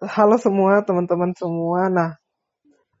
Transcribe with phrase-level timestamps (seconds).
[0.00, 1.92] halo semua teman-teman semua.
[1.92, 2.16] Nah,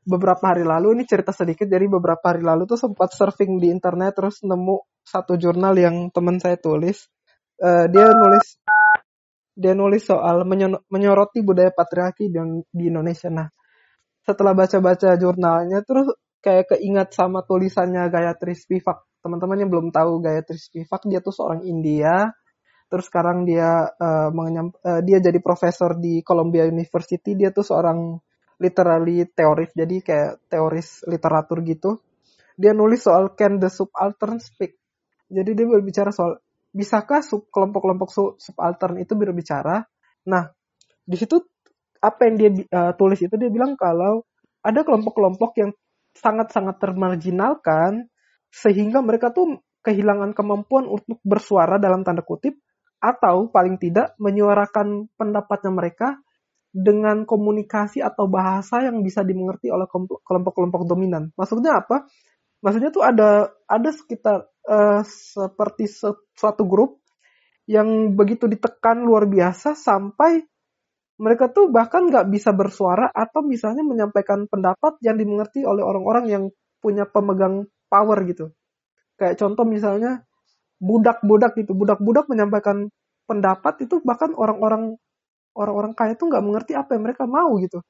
[0.04, 1.64] beberapa hari lalu ini cerita sedikit.
[1.64, 6.36] Jadi beberapa hari lalu tuh sempat surfing di internet terus nemu satu jurnal yang teman
[6.36, 7.08] saya tulis.
[7.60, 8.56] Uh, dia nulis
[9.60, 10.48] dia nulis soal
[10.88, 13.28] menyoroti budaya patriarki di, Indonesia.
[13.28, 13.48] Nah,
[14.24, 16.08] setelah baca-baca jurnalnya terus
[16.40, 19.04] kayak keingat sama tulisannya Gayatri Spivak.
[19.20, 22.32] Teman-teman yang belum tahu Gayatri Spivak, dia tuh seorang India
[22.90, 27.38] terus sekarang dia uh, mengenyam, uh, dia jadi profesor di Columbia University.
[27.38, 28.18] Dia tuh seorang
[28.58, 29.70] literally teoris.
[29.72, 32.02] Jadi kayak teoris literatur gitu.
[32.58, 34.76] Dia nulis soal can the subaltern speak?
[35.30, 36.42] Jadi dia berbicara soal
[36.74, 39.86] bisakah sub kelompok-kelompok subaltern itu berbicara?
[40.26, 40.50] Nah
[41.06, 41.38] di situ
[42.02, 44.26] apa yang dia uh, tulis itu dia bilang kalau
[44.60, 45.70] ada kelompok-kelompok yang
[46.12, 48.10] sangat-sangat termarginalkan
[48.50, 52.58] sehingga mereka tuh kehilangan kemampuan untuk bersuara dalam tanda kutip
[53.00, 56.08] atau paling tidak menyuarakan pendapatnya mereka
[56.70, 59.90] dengan komunikasi atau bahasa yang bisa dimengerti oleh
[60.22, 61.34] kelompok-kelompok dominan.
[61.34, 62.06] Maksudnya apa?
[62.60, 65.90] Maksudnya tuh ada ada sekitar uh, seperti
[66.36, 67.00] suatu grup
[67.66, 70.44] yang begitu ditekan luar biasa sampai
[71.20, 76.44] mereka tuh bahkan nggak bisa bersuara atau misalnya menyampaikan pendapat yang dimengerti oleh orang-orang yang
[76.80, 78.56] punya pemegang power gitu.
[79.20, 80.24] Kayak contoh misalnya
[80.80, 82.88] budak-budak gitu budak-budak menyampaikan
[83.28, 84.96] pendapat itu bahkan orang-orang
[85.54, 87.84] orang-orang kaya itu nggak mengerti apa yang mereka mau gitu.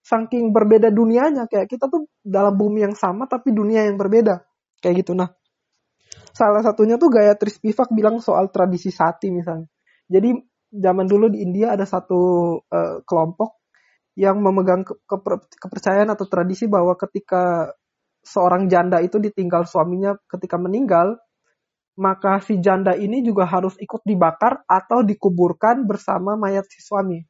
[0.00, 4.40] Saking berbeda dunianya kayak kita tuh dalam bumi yang sama tapi dunia yang berbeda.
[4.80, 5.28] Kayak gitu nah.
[6.32, 9.68] Salah satunya tuh gaya Trispivak bilang soal tradisi sati misalnya.
[10.08, 10.34] Jadi
[10.72, 12.20] zaman dulu di India ada satu
[12.64, 13.60] uh, kelompok
[14.18, 15.16] yang memegang ke ke
[15.60, 17.74] kepercayaan atau tradisi bahwa ketika
[18.24, 21.20] seorang janda itu ditinggal suaminya ketika meninggal
[22.00, 27.20] maka si janda ini juga harus ikut dibakar atau dikuburkan bersama mayat si suami.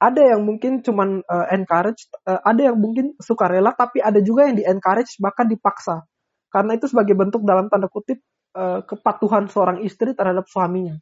[0.00, 4.56] Ada yang mungkin cuman uh, encourage, uh, ada yang mungkin sukarela, tapi ada juga yang
[4.56, 6.08] di encourage bahkan dipaksa.
[6.48, 8.24] Karena itu sebagai bentuk dalam tanda kutip
[8.56, 10.96] uh, kepatuhan seorang istri terhadap suaminya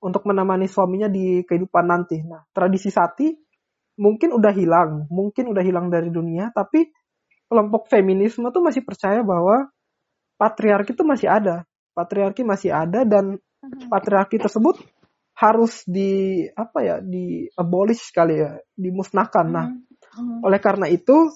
[0.00, 2.20] untuk menemani suaminya di kehidupan nanti.
[2.24, 3.32] Nah, tradisi sati
[4.00, 6.88] mungkin udah hilang, mungkin udah hilang dari dunia, tapi
[7.48, 9.68] kelompok feminisme tuh masih percaya bahwa
[10.36, 11.64] patriarki itu masih ada.
[11.96, 13.88] Patriarki masih ada dan mhm.
[13.88, 14.80] patriarki tersebut
[15.36, 19.46] harus di apa ya di abolish kali ya dimusnahkan.
[19.52, 20.40] Nah, mm-hmm.
[20.40, 21.28] oleh karena itu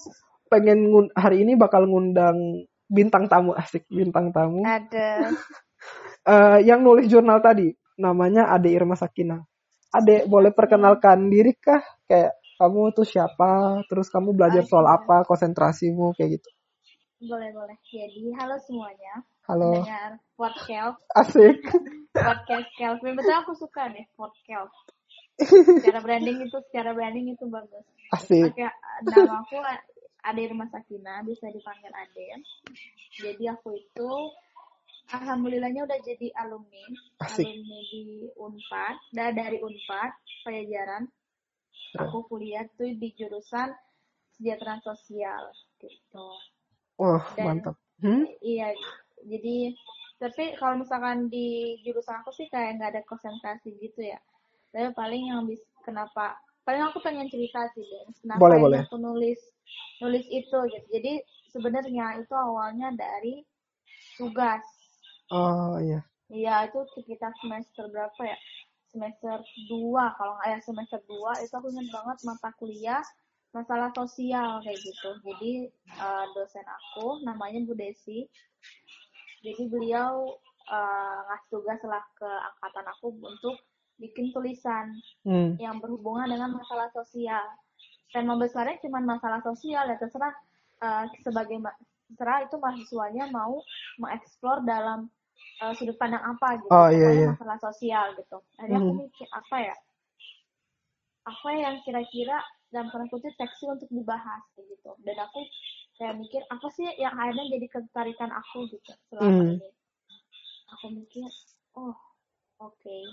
[0.49, 4.65] pengen hari ini bakal ngundang bintang tamu asik bintang tamu.
[4.65, 5.29] Ada.
[6.25, 7.69] uh, yang nulis jurnal tadi
[8.01, 9.37] namanya Ade Irma Sakina.
[9.93, 11.85] Ade boleh perkenalkan diri kah?
[12.09, 13.85] Kayak kamu tuh siapa?
[13.85, 15.21] Terus kamu belajar soal apa?
[15.29, 16.49] Konsentrasimu kayak gitu.
[17.21, 17.77] Boleh, boleh.
[17.85, 19.21] Jadi, halo semuanya.
[19.45, 19.77] Halo.
[19.77, 20.97] Dengar podcast.
[21.13, 21.61] Asik.
[22.17, 23.13] podcast Kelvin.
[23.13, 24.73] Betul aku suka deh podcast.
[25.37, 27.85] Secara branding itu, secara branding itu bagus.
[28.09, 28.49] Asik.
[28.49, 28.65] Oke,
[29.05, 29.53] nama aku
[30.25, 32.41] Ade Rumah Sakina, bisa dipanggil Ade.
[33.13, 34.11] Jadi aku itu
[35.13, 36.89] Alhamdulillahnya udah jadi alumni,
[37.21, 37.45] Asik.
[37.45, 40.11] alumni di Unpad, dari Unpad,
[40.41, 41.05] Pajajaran.
[42.01, 43.69] Aku kuliah tuh di jurusan
[44.33, 46.27] kesejahteraan sosial gitu.
[47.01, 47.75] Wah, oh, mantap.
[48.05, 48.29] Hmm?
[48.45, 48.77] Iya,
[49.25, 49.73] jadi
[50.21, 54.21] tapi kalau misalkan di jurusan aku sih kayak nggak ada konsentrasi gitu ya.
[54.69, 58.79] Tapi paling yang bisa kenapa paling aku pengen cerita sih deh kenapa boleh, boleh.
[58.85, 59.41] aku nulis
[59.97, 60.87] nulis itu gitu.
[60.93, 63.41] Jadi sebenarnya itu awalnya dari
[64.21, 64.61] tugas.
[65.33, 66.05] Oh iya.
[66.29, 68.37] Iya itu sekitar semester berapa ya?
[68.93, 69.41] Semester
[69.73, 73.01] 2 kalau nggak ya semester 2 itu aku ingat banget mata kuliah
[73.51, 75.09] masalah sosial kayak gitu.
[75.27, 75.53] Jadi
[75.99, 78.27] uh, dosen aku namanya Bu Desi.
[79.41, 80.39] Jadi beliau
[80.71, 83.55] uh, ngasih tugas lah ke angkatan aku untuk
[83.99, 84.97] bikin tulisan
[85.27, 85.59] hmm.
[85.61, 87.43] yang berhubungan dengan masalah sosial.
[88.11, 90.35] Tema besarnya cuma masalah sosial ya terserah
[90.83, 91.59] uh, sebagai
[92.11, 93.63] terserah itu mahasiswanya mau
[93.99, 95.07] mengeksplor dalam
[95.63, 96.71] uh, sudut pandang apa gitu.
[96.71, 97.29] Oh, iya, iya.
[97.35, 98.39] masalah sosial gitu.
[98.59, 98.87] Akhirnya hmm.
[98.87, 99.75] aku mikir apa ya?
[101.21, 105.43] Apa yang kira-kira dalam tanda kutip seksi untuk dibahas gitu dan aku
[105.99, 109.51] kayak mikir apa sih yang akhirnya jadi ketertarikan aku gitu selama mm.
[109.59, 109.69] ini
[110.71, 111.27] aku mikir
[111.77, 111.93] oh
[112.63, 113.03] oke okay.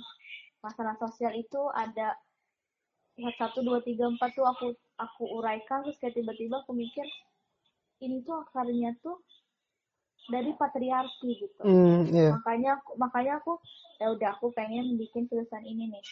[0.63, 2.15] masalah sosial itu ada
[3.35, 7.05] satu dua tiga empat tuh aku aku uraikan terus kayak tiba-tiba aku mikir
[7.99, 9.19] ini tuh akarnya tuh
[10.31, 12.31] dari patriarki gitu mm, yeah.
[12.39, 13.59] makanya aku makanya aku
[13.99, 16.05] ya udah aku pengen bikin tulisan ini nih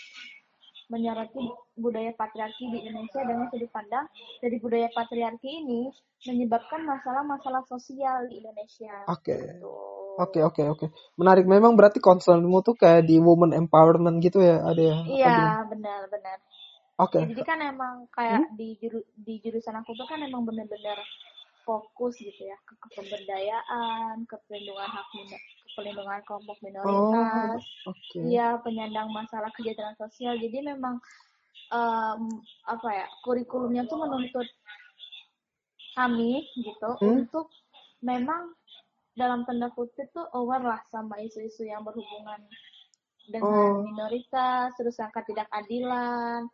[0.87, 1.43] menyoroti
[1.75, 4.06] budaya patriarki di Indonesia dengan sudut pandang
[4.38, 5.91] dari budaya patriarki ini
[6.27, 8.94] menyebabkan masalah-masalah sosial di Indonesia.
[9.11, 9.35] Oke.
[9.35, 9.41] Okay.
[9.50, 9.75] Gitu.
[10.17, 10.87] Oke oke oke.
[11.21, 14.97] Menarik memang berarti concernmu tuh kayak di woman empowerment gitu ya ada ya?
[15.05, 15.38] Iya
[15.69, 16.41] benar benar.
[16.97, 17.21] Oke.
[17.21, 20.97] Ya, jadi kan emang kayak di juru, di jurusan aku tuh kan emang bener-bener
[21.69, 25.06] fokus gitu ya ke kepemberdayaan, ke perlindungan hak
[25.76, 28.20] ke perlindungan kelompok Oh, minoritas, oke.
[28.25, 30.40] ya penyandang masalah kesejahteraan sosial.
[30.40, 30.96] Jadi memang
[31.69, 32.20] em,
[32.64, 34.49] apa ya kurikulumnya tuh menuntut
[35.93, 37.28] kami gitu Hmm?
[37.28, 37.52] untuk
[38.00, 38.56] memang
[39.17, 42.40] dalam tanda kutip tuh aware lah sama isu-isu yang berhubungan
[43.29, 43.84] dengan Oh.
[43.84, 46.46] minoritas, terus yang ketidakadilan,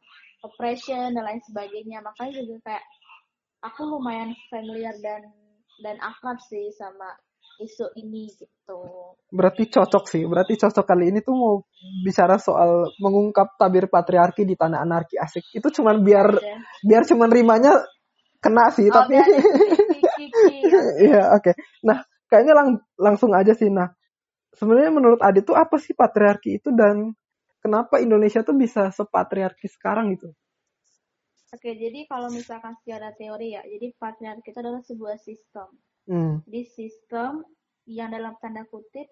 [0.42, 2.02] oppression dan lain sebagainya.
[2.02, 2.84] Makanya juga kayak
[3.62, 5.30] aku lumayan familiar dan
[5.82, 7.14] dan akrab sih sama
[7.60, 8.80] isu ini gitu.
[9.32, 10.22] Berarti cocok sih.
[10.28, 11.54] Berarti cocok kali ini tuh mau
[12.04, 15.48] bicara soal mengungkap tabir patriarki di tanah anarki asik.
[15.52, 16.54] Itu cuman biar Oke.
[16.84, 17.72] biar cuman rimanya
[18.42, 19.16] kena sih, Oh, tapi.
[21.02, 21.52] Iya, oke.
[21.86, 23.70] Nah, kayaknya lang- langsung aja sih.
[23.70, 23.88] Nah,
[24.56, 27.14] sebenarnya menurut Adit tuh apa sih patriarki itu dan
[27.62, 30.34] kenapa Indonesia tuh bisa sepatriarki sekarang gitu?
[31.52, 35.68] Oke, jadi kalau misalkan secara teori ya, jadi patriarki itu adalah sebuah sistem.
[36.06, 36.42] Hmm.
[36.46, 37.46] Jadi sistem
[37.86, 39.06] yang dalam tanda kutip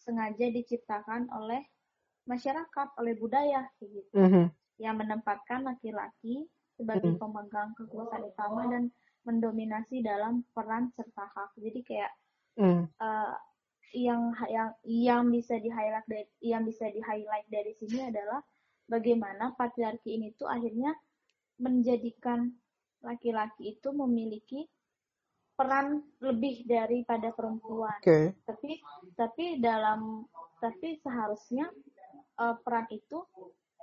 [0.00, 1.60] sengaja diciptakan oleh
[2.24, 4.00] masyarakat, oleh budaya gitu.
[4.16, 4.48] Mhm.
[4.80, 7.20] Yang menempatkan laki-laki sebagai Hmm.
[7.20, 8.88] pemegang kekuasaan utama dan
[9.28, 11.52] mendominasi dalam peran serta hak.
[11.60, 12.12] Jadi kayak
[12.56, 12.88] Hmm.
[13.00, 13.36] eh,
[13.90, 18.38] yang yang yang bisa di highlight dari yang bisa di highlight dari sini adalah
[18.86, 20.94] bagaimana patriarki ini tuh akhirnya
[21.58, 22.54] menjadikan
[23.02, 24.70] laki-laki itu memiliki
[25.60, 28.00] peran lebih daripada perempuan.
[28.00, 28.32] Oke.
[28.48, 28.80] Tapi
[29.12, 30.24] tapi dalam
[30.56, 31.68] tapi seharusnya
[32.40, 33.20] eh, peran itu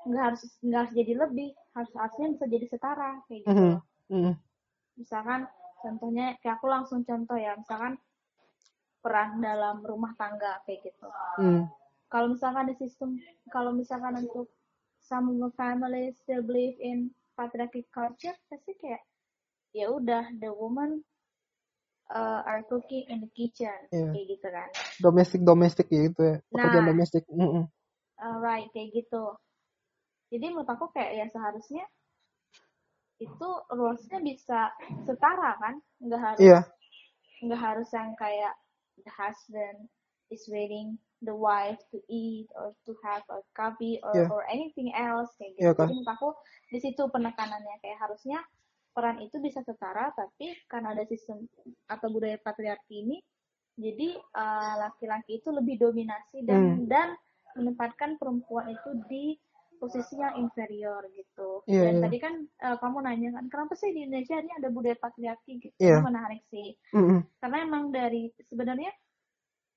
[0.09, 3.62] nggak harus nggak harus jadi lebih, harus harusnya bisa jadi setara kayak gitu.
[3.77, 3.81] Loh.
[4.09, 4.33] Mhm.
[4.97, 5.45] Misalkan
[5.85, 8.01] contohnya kayak aku langsung contoh ya, misalkan
[9.06, 11.07] peran dalam rumah tangga kayak gitu.
[11.38, 11.69] Hmm.
[12.09, 13.21] Kalau misalkan di sistem,
[13.53, 14.50] kalau misalkan untuk
[14.97, 19.06] some family still believe in patriarchy culture, pasti kayak
[19.75, 21.06] ya udah the woman
[22.12, 24.12] uh, are cooking in the kitchen Iya.
[24.15, 24.69] kayak gitu kan.
[25.00, 26.36] Domestik domestik ya gitu ya.
[26.51, 26.89] Pekerjaan Nah.
[26.94, 27.24] domestik.
[27.27, 27.63] Mhm.
[28.18, 29.24] Alright, kayak gitu.
[30.27, 31.86] Jadi menurut aku kayak ya seharusnya
[33.18, 34.69] itu rules-nya bisa
[35.07, 36.59] setara kan, nggak harus Iya.
[37.42, 38.54] nggak harus yang kayak
[39.01, 39.89] the husband
[40.30, 44.27] is waiting the wife to eat or to have a coffee or Iya.
[44.30, 45.63] or anything else kayak gitu.
[45.65, 45.88] Iya kan?
[45.89, 46.30] Jadi menurut aku
[46.69, 48.39] di situ penekanannya kayak harusnya
[48.97, 51.45] peran itu bisa setara tapi karena ada sistem
[51.85, 53.17] atau budaya patriarki ini
[53.77, 56.89] jadi eh, laki-laki itu lebih dominasi dan Hmm.
[56.89, 57.07] dan
[57.53, 59.38] menempatkan perempuan itu di
[59.77, 61.61] posisi yang inferior gitu.
[61.69, 62.03] Iya, dan iya.
[62.09, 65.77] tadi kan eh, kamu nanya kan kenapa sih di Indonesia ini ada budaya patriarki gitu.
[65.77, 66.01] Iya.
[66.01, 67.19] Itu menarik sih Mhm.
[67.38, 68.89] karena emang dari sebenarnya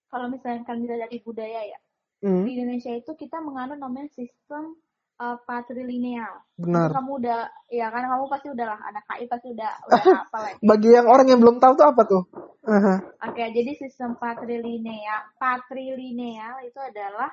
[0.08, 1.78] kalau misalnya kan dilihat dari budaya ya
[2.24, 2.44] Mhm.
[2.48, 4.80] di Indonesia itu kita menganut namanya sistem
[5.20, 6.40] uh, patrilineal.
[6.56, 6.88] Benar.
[6.90, 10.40] Itu kamu udah ya kan kamu pasti udah lah anak KI pasti udah udah hafal
[10.48, 10.58] lagi.
[10.64, 12.22] Bagi yang orang yang belum tahu tuh apa tuh?
[12.64, 12.94] Aha.
[13.28, 17.30] Oke, jadi sistem patrilineal patrilineal itu adalah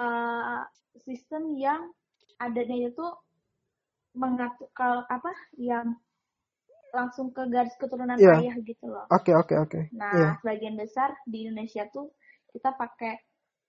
[0.00, 0.64] uh,
[1.04, 1.92] sistem yang
[2.40, 3.06] adanya itu
[4.16, 5.30] mengatur kalau apa
[5.60, 5.94] yang
[6.88, 8.40] langsung ke garis keturunan Iya.
[8.40, 9.04] ayah gitu loh.
[9.12, 9.80] Oke oke oke.
[9.92, 10.28] Nah, Iya.
[10.40, 12.08] sebagian besar di Indonesia tuh
[12.52, 13.14] kita pakai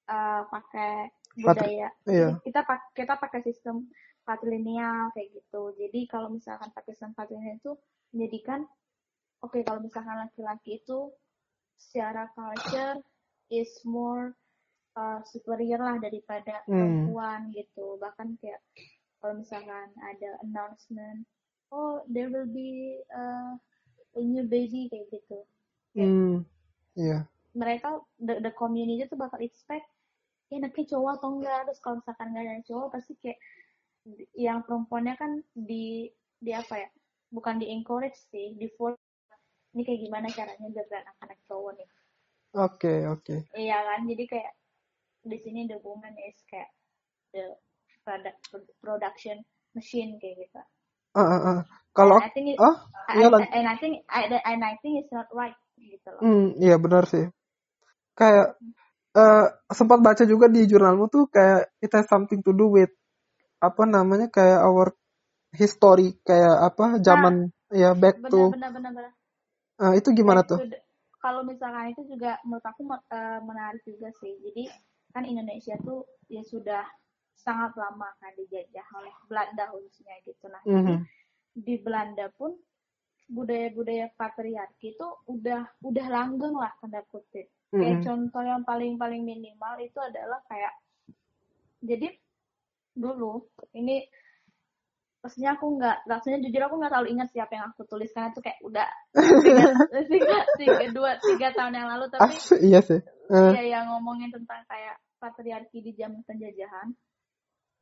[0.09, 1.45] eh, pakai Patri-
[1.77, 1.89] budaya.
[2.05, 2.29] iya.
[2.41, 3.75] Kita pakai kita pakai sistem
[4.23, 5.73] patrilineal kayak gitu.
[5.73, 7.73] Jadi kalau misalkan pakai sistem patrilineal itu
[8.11, 8.65] menjadikan
[9.39, 11.09] oke kalau misalkan laki-laki itu
[11.79, 12.99] secara culture
[13.49, 14.35] is more
[14.93, 17.07] uh, superior lah daripada Hmm.
[17.07, 17.97] perempuan gitu.
[17.97, 18.61] Bahkan kayak
[19.19, 21.23] kalau misalkan ada announcement,
[21.69, 23.55] oh there will be uh,
[24.13, 25.39] a new baby kayak gitu.
[25.95, 26.43] Hmm.
[26.93, 27.25] Iya.
[27.55, 27.89] Mereka
[28.21, 29.87] the, the community tuh bakal expect
[30.49, 33.39] ya anaknya cowok atau enggak terus kalau misalkan nggak ada cowok pasti kayak
[34.33, 36.09] yang perempuannya kan di
[36.41, 36.89] di apa ya
[37.29, 38.97] bukan di encourage sih di force
[39.77, 41.89] ini kayak gimana caranya biar anak-anak cowok nih
[42.57, 43.45] Oke oke.
[43.53, 44.53] Iya kan, jadi kayak
[45.21, 46.73] di sini the woman is kayak
[47.29, 47.53] the
[48.01, 48.41] product
[48.81, 49.45] production
[49.77, 50.61] machine kayak gitu.
[51.13, 51.59] Ah, ah, ah.
[51.93, 55.13] Kalau And I think it, I, iya and I think I, and I think it's
[55.13, 56.21] not right gitu loh.
[56.25, 57.29] Hmm, iya benar sih.
[58.17, 58.57] Kayak
[59.15, 62.91] eh sempat baca juga di jurnalmu tuh kayak it has something to do with
[63.59, 64.93] apa namanya kayak our
[65.53, 69.13] history kayak apa zaman ya back Benar to benar benar benar.
[69.79, 70.59] Ah, itu gimana Back tuh?
[71.19, 74.39] Kalau misalkan itu juga menurut aku eh, menarik juga sih.
[74.39, 74.63] Jadi
[75.11, 76.83] kan Indonesia tuh ya sudah
[77.35, 80.47] sangat lama kan dijajah oleh Belanda khususnya gitu.
[80.47, 81.03] Nah, jadi Mhm.
[81.59, 82.55] di Belanda pun
[83.29, 87.47] budaya-budaya patriarki itu udah udah langgeng lah tanda kutip.
[87.69, 88.05] Kayak Mhm.
[88.05, 90.73] contoh yang paling-paling minimal itu adalah kayak
[91.85, 92.17] jadi
[92.97, 93.45] dulu
[93.77, 94.03] ini
[95.21, 98.41] maksudnya aku nggak maksudnya jujur aku nggak terlalu ingat siapa yang aku tulis karena itu
[98.41, 98.89] kayak udah
[99.45, 99.65] tiga,
[100.09, 102.99] tiga, tiga, dua tiga tahun yang lalu tapi Ah, iya sih.
[103.29, 106.87] Eh, ya yang ngomongin tentang kayak patriarki di zaman penjajahan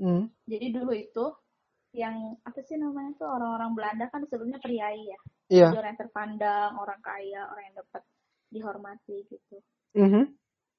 [0.04, 0.24] hmm.
[0.50, 1.26] jadi dulu itu
[1.96, 5.20] yang apa sih namanya tuh orang-orang Belanda kan sebelumnya priai ya.
[5.48, 8.04] Jadi orang yang terpandang orang kaya orang yang dapat
[8.52, 9.58] dihormati gitu
[9.98, 10.24] Mhm.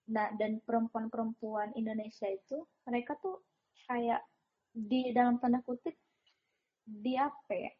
[0.08, 3.42] Nah, dan perempuan-perempuan Indonesia itu, mereka tuh
[3.90, 4.24] kayak
[4.72, 5.92] di dalam tanda kutip,
[6.88, 7.72] di apa ya?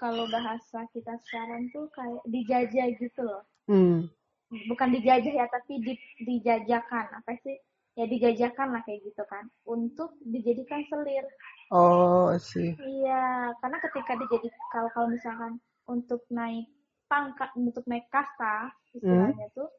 [0.00, 3.44] Kalau bahasa kita sekarang tuh kayak dijajah gitu loh.
[3.68, 4.08] Hmm.
[4.50, 5.94] Bukan dijajah ya, tapi di,
[6.26, 7.22] dijajakan.
[7.22, 7.54] Apa sih?
[7.94, 9.46] Ya dijajakan lah kayak gitu kan.
[9.68, 11.26] Untuk dijadikan selir.
[11.70, 12.74] Oh, sih.
[12.74, 16.66] Iya, karena ketika dijadi kalau kalau misalkan untuk naik
[17.06, 19.70] pangkat, untuk naik kasta, istilahnya tuh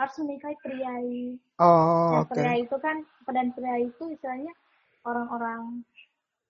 [0.00, 1.36] harus menikahi priai.
[1.60, 2.32] Oh, Nah, oke.
[2.32, 4.50] pria itu kan dan pria itu istilahnya
[5.04, 5.84] orang-orang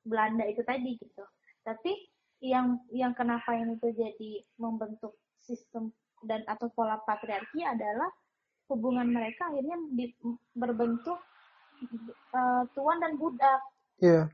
[0.06, 1.24] Belanda itu tadi gitu.
[1.66, 1.92] Tapi
[2.40, 5.90] yang yang kenapa ini tuh jadi membentuk sistem
[6.24, 8.08] dan atau pola patriarki adalah
[8.70, 10.14] hubungan mereka akhirnya di-
[10.54, 11.18] berbentuk
[12.32, 13.60] eh, tuan dan budak.
[14.00, 14.30] Iya.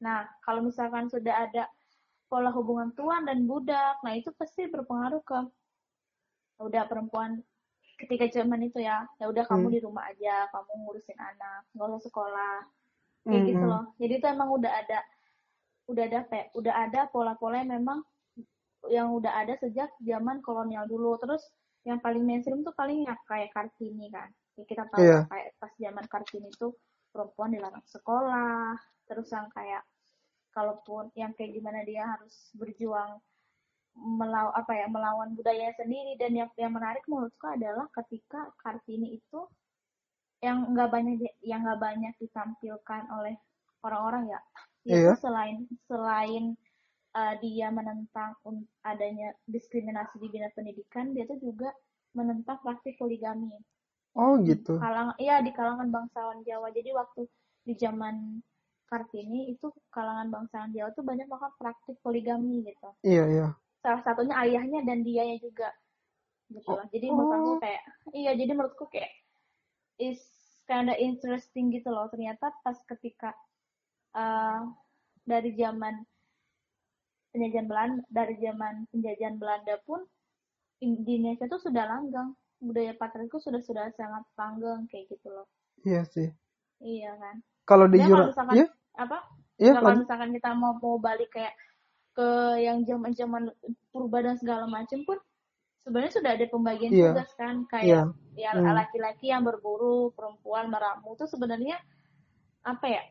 [0.00, 1.68] Nah, kalau misalkan sudah ada
[2.30, 5.38] pola hubungan tuan dan budak, nah itu pasti berpengaruh ke
[6.60, 7.40] udah perempuan
[8.00, 9.74] ketika zaman itu ya, ya udah kamu Hmm.
[9.74, 12.56] di rumah aja, kamu ngurusin anak, nggak usah sekolah,
[13.28, 13.70] kayak gitu Mm-mm.
[13.70, 13.84] loh.
[14.00, 14.98] Jadi itu emang udah ada,
[15.90, 18.00] udah ada kayak, udah ada pola-pola yang memang
[18.88, 21.16] yang udah ada sejak zaman kolonial dulu.
[21.20, 21.42] Terus
[21.88, 24.28] yang paling mainstream tuh paling ya kayak Kartini kan.
[24.56, 25.16] Ya, kita tahu Iya.
[25.16, 26.72] lah, kayak pas zaman Kartini tuh
[27.12, 28.76] perempuan dilarang sekolah,
[29.08, 29.82] terus yang kayak
[30.56, 33.18] kalaupun yang kayak gimana dia harus berjuang
[33.96, 39.40] melaw apa ya melawan budaya sendiri dan yang yang menarik menurutku adalah ketika Kartini itu
[40.40, 43.36] yang nggak banyak yang nggak banyak ditampilkan oleh
[43.84, 44.40] orang-orang ya
[44.80, 45.12] Iya.
[45.12, 46.56] itu selain selain
[47.12, 48.32] uh, dia menentang
[48.80, 51.68] adanya diskriminasi di bidang pendidikan dia tuh juga
[52.16, 53.52] menentang praktik poligami
[54.16, 54.80] Oh, gitu.
[54.80, 57.28] kalangan iya di kalangan bangsawan Jawa jadi waktu
[57.62, 58.40] di zaman
[58.90, 63.48] Kartini itu kalangan bangsawan Jawa tuh banyak banget praktik poligami gitu Iya, iya.
[63.80, 65.68] Salah satunya ayahnya dan dianya juga.
[66.50, 66.86] Gitu loh.
[66.92, 67.82] Jadi menurut aku kayak
[68.16, 69.12] iya jadi menurutku kayak
[70.00, 70.20] is
[70.68, 72.08] kinda interesting gitu loh.
[72.12, 73.32] Ternyata pas ketika
[74.16, 74.68] uh,
[75.24, 76.04] dari zaman
[77.30, 80.02] penjajahan Belanda dari zaman penjajahan Belanda pun
[80.82, 85.46] Indonesia tuh sudah langgang budaya patriarki sudah sudah sangat langgeng kayak gitu loh.
[85.86, 86.28] Iya sih.
[86.80, 87.44] iya kan?
[87.68, 89.18] Kalau di jura, misalkan iya, apa?
[89.60, 91.52] Iya, kalau misalkan kita mau mau balik kayak
[92.10, 93.42] ke yang zaman zaman
[93.94, 95.18] purba dan segala macam pun
[95.80, 97.14] sebenarnya sudah ada pembagian Iya.
[97.14, 98.66] tugas kan kayak ya Hmm.
[98.74, 101.78] laki-laki yang berburu perempuan meramu itu sebenarnya
[102.62, 103.02] apa ya?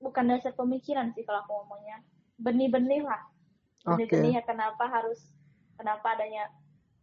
[0.00, 2.00] Bukan dasar pemikiran sih kalau aku ngomongnya.
[2.40, 3.20] Benih-benih lah.
[3.84, 5.20] Benih-benih ya kenapa harus
[5.76, 6.48] kenapa adanya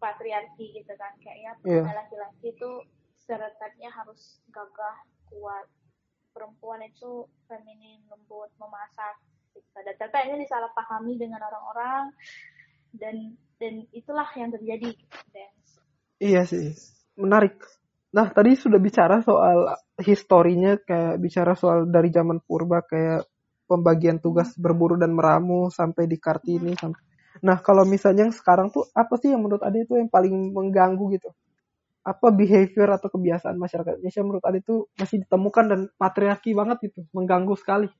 [0.01, 1.13] patriarki gitu kan.
[1.21, 1.81] Kayak ya Iya.
[1.93, 2.69] laki-laki itu
[3.21, 4.97] stereotipnya harus gagah
[5.29, 5.69] kuat.
[6.33, 9.17] Perempuan itu feminin lembut memasak
[9.57, 9.67] gitu.
[9.73, 12.13] dan ternyata ini disalahpahami dengan orang-orang
[12.93, 14.93] dan dan itulah yang terjadi
[15.33, 15.49] dan
[16.17, 16.73] Iya sih,
[17.13, 17.61] menarik.
[18.09, 19.69] Nah, tadi sudah bicara soal
[20.01, 23.29] historinya, kayak bicara soal dari zaman purba, kayak
[23.69, 26.73] pembagian tugas berburu dan meramu sampai di Kartini.
[26.73, 26.97] Sampai...
[27.45, 31.05] Nah, kalau misalnya yang sekarang tuh, apa sih yang menurut Ade itu yang paling mengganggu
[31.13, 31.29] gitu?
[32.01, 37.05] Apa behavior atau kebiasaan masyarakat Indonesia menurut Ade itu masih ditemukan dan patriarki banget gitu,
[37.13, 37.93] mengganggu sekali.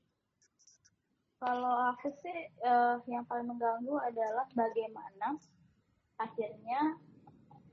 [1.38, 5.38] Kalau aku sih eh, yang paling mengganggu adalah bagaimana
[6.18, 6.98] akhirnya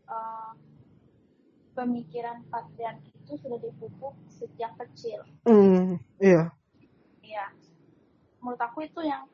[0.10, 0.51] eh,
[1.75, 6.50] pemikiran patriarki itu sudah dipupuk sejak kecil Hmm, iya,
[7.25, 7.45] Iya.
[8.39, 9.25] Menurut aku itu yang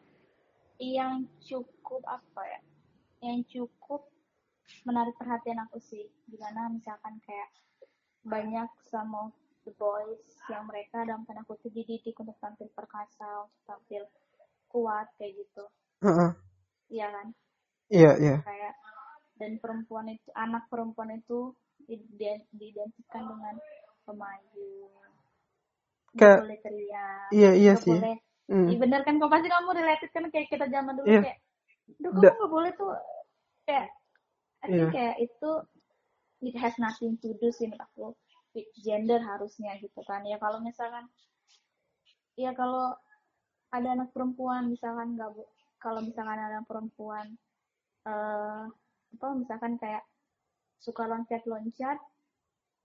[0.82, 2.62] yang cukup apa ya?
[3.22, 4.10] Yang cukup
[4.88, 6.10] menarik perhatian aku sih.
[6.26, 7.52] Di mana misalkan kayak
[8.24, 9.30] banyak sama
[9.64, 14.04] the boys yang mereka dalam tanda kutip dididik untuk tampil perkasa, untuk tampil
[14.68, 15.64] kuat kayak gitu.
[16.90, 17.28] Iya kan?
[17.88, 18.74] iya, iya, Kayak
[19.36, 21.52] dan perempuan itu anak perempuan itu
[21.82, 22.08] di-
[22.52, 23.56] diidentikan dengan
[24.04, 24.88] pemayu.
[26.12, 27.30] Nggak Kayak- boleh teriak.
[27.32, 27.96] iya, iya sih.
[27.96, 28.18] boleh
[28.52, 28.68] Hmm.
[28.68, 31.22] Iya bener kan kok pasti kamu related kan kayak kita zaman dulu Iya.
[31.24, 31.40] kayak
[32.04, 32.92] Duh kamu gak boleh tuh
[33.64, 33.88] kayak
[34.60, 34.88] I think Iya.
[34.92, 35.50] kayak itu
[36.44, 38.12] it has nothing to do sih menurut aku
[38.86, 40.22] gender harusnya gitu kan.
[40.32, 41.06] Ya kalau misalkan
[42.40, 42.96] ya kalau
[43.72, 45.52] ada anak perempuan misalkan nggak bu-
[45.84, 47.28] kalau misalkan ada anak perempuan
[48.10, 48.64] eh
[49.16, 50.04] apa misalkan kayak
[50.86, 52.00] suka loncat-loncat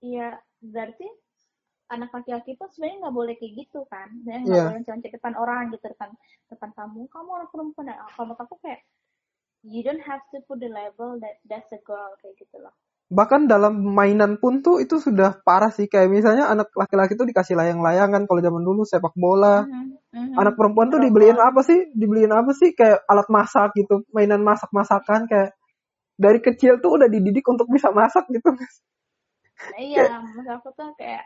[0.03, 1.07] ya berarti
[1.95, 4.07] anak laki-laki pun sebenarnya nggak boleh kayak gitu kan.
[4.21, 4.65] Sebenarnya nggak Iya.
[4.65, 6.09] boleh loncat depan orang gitu depan
[6.51, 7.01] depan kamu.
[7.13, 7.97] Kamu anak perempuan ya.
[8.15, 8.81] Kalau aku kayak
[9.63, 12.73] you don't have to put the label that that's a girl kayak gitu loh
[13.07, 15.87] bahkan dalam mainan pun tuh itu sudah parah sih.
[15.87, 18.27] Kayak misalnya anak laki-laki tuh dikasih layang-layangan.
[18.27, 19.63] Kalau zaman dulu sepak bola.
[19.63, 20.35] Mhm, mhm.
[20.35, 21.91] anak perempuan tuh dibeliin apa sih?
[21.95, 22.75] Dibeliin apa sih?
[22.75, 24.03] Kayak alat masak gitu.
[24.11, 25.27] Mainan masak-masakan.
[25.31, 25.55] Kayak
[26.19, 28.51] dari kecil tuh udah dididik untuk bisa masak gitu.
[28.51, 30.21] Nah, iya.
[30.21, 31.23] Maksud aku tuh kayak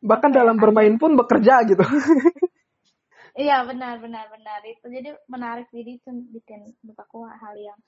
[0.00, 1.84] bahkan ya, dalam bermain pun bekerja gitu.
[3.30, 4.58] Iya benar benar benar.
[4.66, 7.78] Itu jadi menarik jadi itu bikin menurut aku hal yang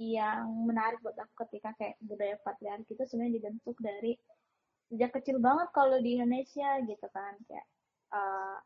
[0.00, 4.16] yang menarik buat aku ketika kayak budaya patriarki itu sebenarnya dibentuk dari
[4.88, 7.66] sejak kecil banget kalau di Indonesia gitu kan kayak
[8.16, 8.58] eh,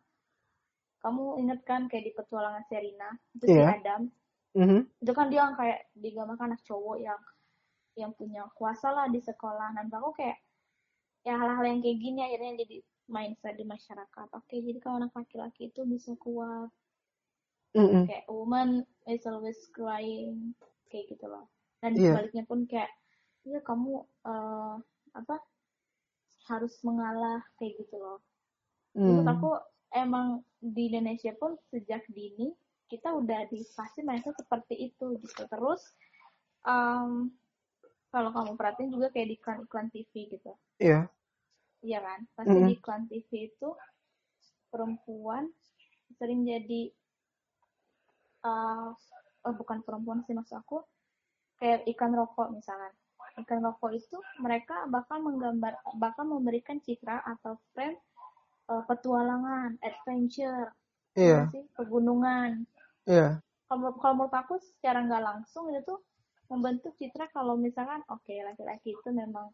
[1.02, 3.76] kamu inget kan kayak di petualangan Serina itu si Iya.
[3.76, 4.02] Adam
[4.54, 4.80] Mhm.
[5.02, 7.20] itu kan dia yang kayak digambarkan anak cowok yang
[7.98, 10.38] yang punya kuasa lah di sekolah dan aku kayak
[11.26, 12.76] ya hal-hal yang kayak gini akhirnya jadi
[13.10, 16.70] mindset di masyarakat oke jadi kalau anak laki-laki itu bisa kuat
[17.74, 18.06] Mhm.
[18.06, 20.54] kayak woman is always crying
[20.94, 21.50] kayak gitu loh
[21.82, 22.14] dan Iya.
[22.14, 22.90] sebaliknya pun kayak
[23.42, 24.74] ya kamu eh,
[25.18, 25.36] apa
[26.46, 28.22] harus mengalah kayak gitu loh
[28.94, 29.34] menurut Hmm.
[29.34, 29.50] aku
[29.90, 30.26] emang
[30.62, 32.54] di Indonesia pun sejak dini
[32.86, 35.82] kita udah dikasih mindset seperti itu gitu terus
[36.62, 37.34] em,
[38.14, 41.10] kalau kamu perhatiin juga kayak di iklan-iklan TV gitu Iya.
[41.82, 42.68] iya kan pasti Mm.
[42.70, 43.68] di iklan TV itu
[44.70, 45.50] perempuan
[46.16, 46.92] sering jadi
[48.44, 48.88] eh
[49.44, 50.80] oh bukan perempuan sih maksud aku
[51.58, 52.92] kayak ikan rokok misalkan
[53.44, 57.98] ikan rokok itu mereka bakal menggambar bakal memberikan citra atau frame
[58.68, 60.72] eh, petualangan adventure
[61.14, 61.46] Iya.
[61.46, 62.66] ya sih pegunungan
[63.06, 63.38] Iya.
[63.70, 66.02] kalau kalau menurut aku secara nggak langsung itu tuh
[66.50, 69.48] membentuk citra kalau misalkan oke laki-laki itu memang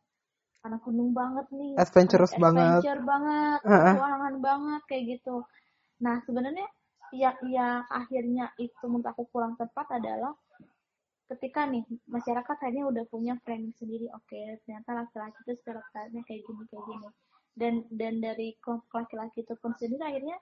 [0.60, 2.64] anak gunung banget nih Adventurous anak banget.
[2.80, 3.92] adventure banget Heeh.
[3.96, 5.36] petualangan banget kayak gitu
[6.00, 6.64] nah sebenarnya
[7.12, 10.34] ya ya akhirnya itu menurut aku kurang tepat adalah
[11.30, 16.62] ketika nih masyarakat akhirnya udah punya framing sendiri oke ternyata laki-laki itu stereotipnya kayak gini
[16.70, 17.08] kayak gini
[17.54, 20.36] dan dan dari kelompok laki-laki itu pun sendiri akhirnya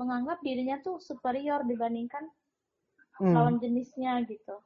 [0.00, 2.24] menganggap dirinya tuh superior dibandingkan
[3.20, 3.36] Hmm.
[3.36, 4.64] lawan jenisnya gitu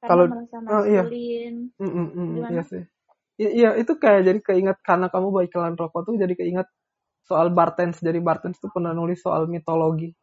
[0.00, 1.02] karena Kalau- merasa oh, iya.
[1.04, 2.52] maskulin Mm, mm, mm, Gimana?
[2.56, 2.82] iya sih.
[3.36, 6.68] I- iya, itu kayak jadi keinget karena kamu bawa iklan rokok tuh jadi keinget
[7.28, 8.00] soal Bartens.
[8.00, 10.16] Jadi Bartens tuh pernah nulis soal mitologi.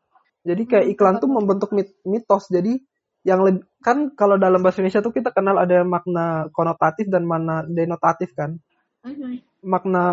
[0.50, 2.50] Jadi kayak Hmm, iklan tuh membentuk mit- mitos.
[2.50, 2.74] Jadi
[3.30, 7.66] yang lebih kan kalau dalam bahasa Indonesia tuh kita kenal ada makna konotatif dan makna
[7.70, 8.58] denotatif kan.
[9.04, 9.42] Mhm.
[9.74, 10.04] Makna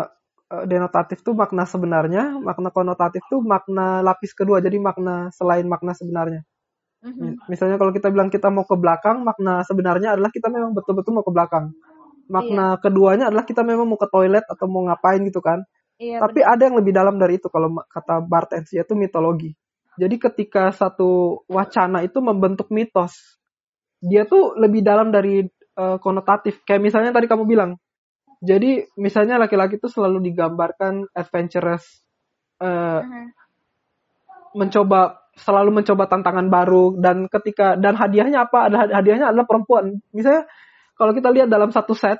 [0.53, 4.57] eh, denotatif tuh makna sebenarnya, makna konotatif tuh makna lapis kedua.
[4.65, 6.41] Jadi makna selain makna sebenarnya.
[7.21, 11.13] Mi- Misalnya kalau kita bilang kita mau ke belakang, makna sebenarnya adalah kita memang betul-betul
[11.17, 11.65] mau ke belakang.
[12.29, 15.61] Makna keduanya adalah kita memang mau ke toilet atau mau ngapain gitu kan.
[15.99, 19.55] iya Tapi ada yang lebih dalam dari itu kalau kata Barthes yaitu mitologi.
[19.99, 23.11] Jadi ketika satu wacana itu membentuk mitos,
[23.99, 25.43] dia tuh lebih dalam dari
[25.79, 26.63] eh, konotatif.
[26.63, 27.75] Kayak misalnya tadi kamu bilang.
[28.39, 31.83] Jadi misalnya laki-laki itu selalu digambarkan adventurous,
[32.59, 33.35] Mhm.
[34.55, 38.71] mencoba selalu mencoba tantangan baru dan ketika dan hadiahnya apa?
[38.71, 39.99] Ada hadiahnya adalah perempuan.
[40.11, 40.47] Misalnya
[40.99, 42.19] kalau kita lihat dalam satu set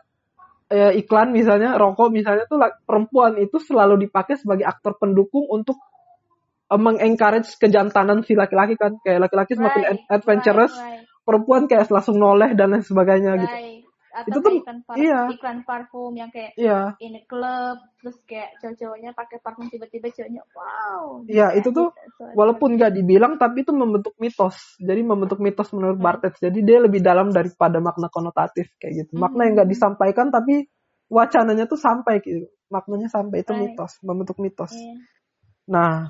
[0.72, 5.76] eh, iklan misalnya rokok misalnya tuh perempuan itu selalu dipakai sebagai aktor pendukung untuk
[6.78, 12.22] mengencourage kejantanan si laki-laki kan kayak laki-laki semakin Right, ad- adventurous right, perempuan kayak langsung
[12.22, 13.82] noleh dan lain sebagainya right, gitu right.
[14.10, 15.22] atau Itu tuh- iklan, par- iya.
[15.30, 20.42] iklan parfum yang kayak iya in a club terus kayak cowok-cowoknya pakai parfum tiba-tiba cowoknya
[20.54, 22.10] wow Iya, itu tuh gitu.
[22.18, 26.06] So, walaupun nggak dibilang tapi itu membentuk mitos jadi membentuk mitos menurut Hmm.
[26.06, 29.76] Barthes jadi dia lebih dalam daripada makna konotatif kayak gitu makna yang nggak Hmm.
[29.78, 30.70] disampaikan tapi
[31.10, 33.74] wacananya tuh sampai gitu maknanya sampai itu Right.
[33.74, 34.94] mitos membentuk mitos iya.
[35.66, 36.10] nah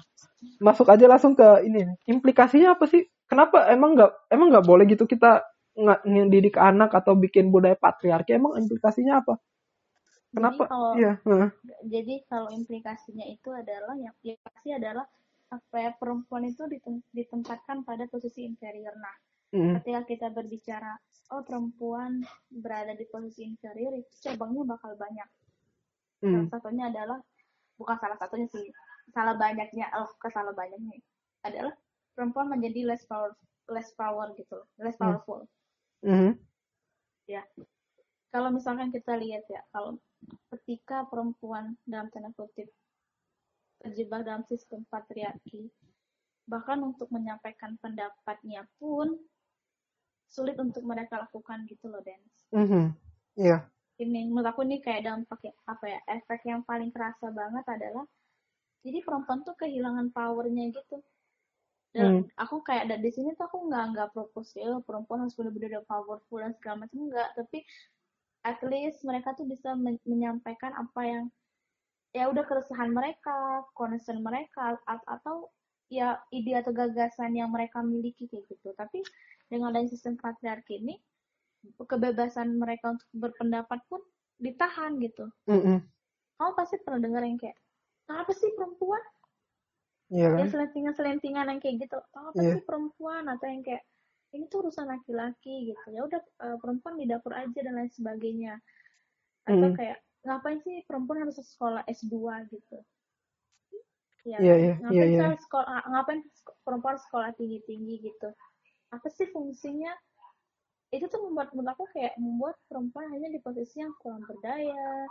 [0.60, 1.88] masuk aja langsung ke ini.
[2.08, 3.04] Implikasinya apa sih?
[3.30, 5.46] Kenapa emang nggak emang nggak boleh gitu kita
[5.78, 8.36] nggak ngedidik anak atau bikin budaya patriarki?
[8.36, 9.38] Emang implikasinya apa?
[10.34, 10.64] Kenapa?
[10.66, 11.50] jadi kalau iya heeh.
[11.94, 15.06] jadi kalau implikasinya itu adalah yang pasti adalah
[15.50, 18.94] apa ya perempuan itu ditem- ditempatkan pada posisi inferior.
[19.06, 19.16] Nah
[19.54, 20.94] Mm, ketika kita berbicara
[21.34, 25.30] oh perempuan berada di posisi inferior itu cabangnya bakal banyak.
[26.22, 27.20] Mm, salah satunya adalah
[27.80, 28.66] bukan salah satunya sih
[29.16, 31.00] salah banyaknya oh ke salah banyaknya
[31.46, 31.74] adalah
[32.14, 33.32] perempuan menjadi less power
[33.70, 35.16] less power gitu loh, less Hmm.
[35.16, 35.46] powerful
[36.04, 36.32] mhm,
[37.30, 37.44] ya
[38.34, 39.98] kalau misalkan kita lihat ya kalau
[40.54, 42.70] ketika perempuan dalam tanda kutip
[43.80, 45.72] terjebak dalam sistem patriarki
[46.50, 49.16] bahkan untuk menyampaikan pendapatnya pun
[50.30, 52.20] sulit untuk mereka lakukan gitu loh Dan
[52.54, 52.94] mhm.
[53.38, 53.70] iya
[54.00, 58.06] ini menurut aku nih kayak dampak ya- apa ya efek yang paling kerasa banget adalah
[58.86, 60.98] jadi perempuan tuh kehilangan powernya gitu
[61.90, 62.30] dan Hmm.
[62.38, 65.82] aku kayak ada di sini tuh aku nggak nggak propose ya "Oh, perempuan harus benar-benar
[65.90, 67.66] powerful dan segala macam enggak tapi
[68.46, 71.24] at least mereka tuh bisa men- menyampaikan apa yang
[72.14, 75.50] ya udah keresahan mereka concern mereka atau
[75.90, 79.02] ya ide atau gagasan yang mereka miliki kayak gitu tapi
[79.50, 81.02] dengan adanya sistem patriarki ini
[81.82, 84.02] kebebasan mereka untuk berpendapat pun
[84.38, 85.82] ditahan gitu Mm-mm.
[86.38, 87.58] kamu pasti pernah dengar yang kayak
[88.10, 89.02] apa sih perempuan
[90.10, 90.38] Iya kan?
[90.42, 92.58] yang selentingan-selentingan yang kayak gitu oh, apa Iya.
[92.58, 93.86] sih perempuan atau yang kayak
[94.34, 98.58] ini tuh urusan laki-laki gitu ya udah eh, perempuan di dapur aja dan lain sebagainya
[99.46, 99.78] atau Mm.
[99.78, 102.14] kayak ngapain sih perempuan harus sekolah S2
[102.50, 102.78] gitu
[104.28, 104.60] ya Iya, kan?
[104.60, 105.22] iya, ngapain iya.
[105.30, 106.20] harus sekolah ngapain
[106.66, 108.30] perempuan sekolah tinggi-tinggi gitu
[108.90, 109.94] apa sih fungsinya
[110.90, 115.06] itu tuh membuat menurut aku kayak membuat perempuan hanya di posisi yang kurang berdaya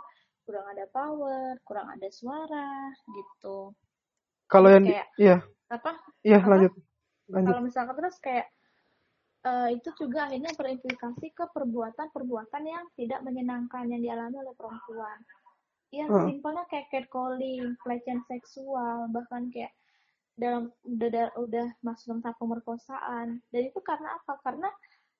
[0.49, 3.69] kurang ada power kurang ada suara gitu
[4.49, 5.37] Kalau yang kayak iya,
[5.69, 5.93] apa
[6.25, 6.49] iya apa?
[6.49, 6.73] lanjut,
[7.29, 7.53] lanjut.
[7.53, 8.49] kalau misalkan terus kayak
[9.45, 15.21] eh, itu juga akhirnya berimplikasi ke perbuatan-perbuatan yang tidak menyenangkan yang dialami oleh perempuan.
[15.93, 16.25] Ya, Heeh.
[16.33, 19.73] simpelnya kayak catcalling, pelecehan seksual, bahkan kayak
[20.37, 23.41] dalam udah udah, masuk dalam tahap pemerkosaan.
[23.53, 24.37] Dan itu karena apa?
[24.41, 24.69] Karena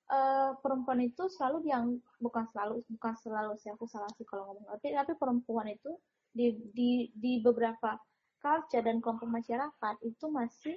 [0.10, 1.86] eh, perempuan itu selalu yang
[2.20, 5.92] bukan selalu bukan selalu sih aku salah sih kalau ngomong tapi tapi perempuan itu
[6.34, 7.98] di di di beberapa
[8.40, 10.76] culture dan kelompok masyarakat itu masih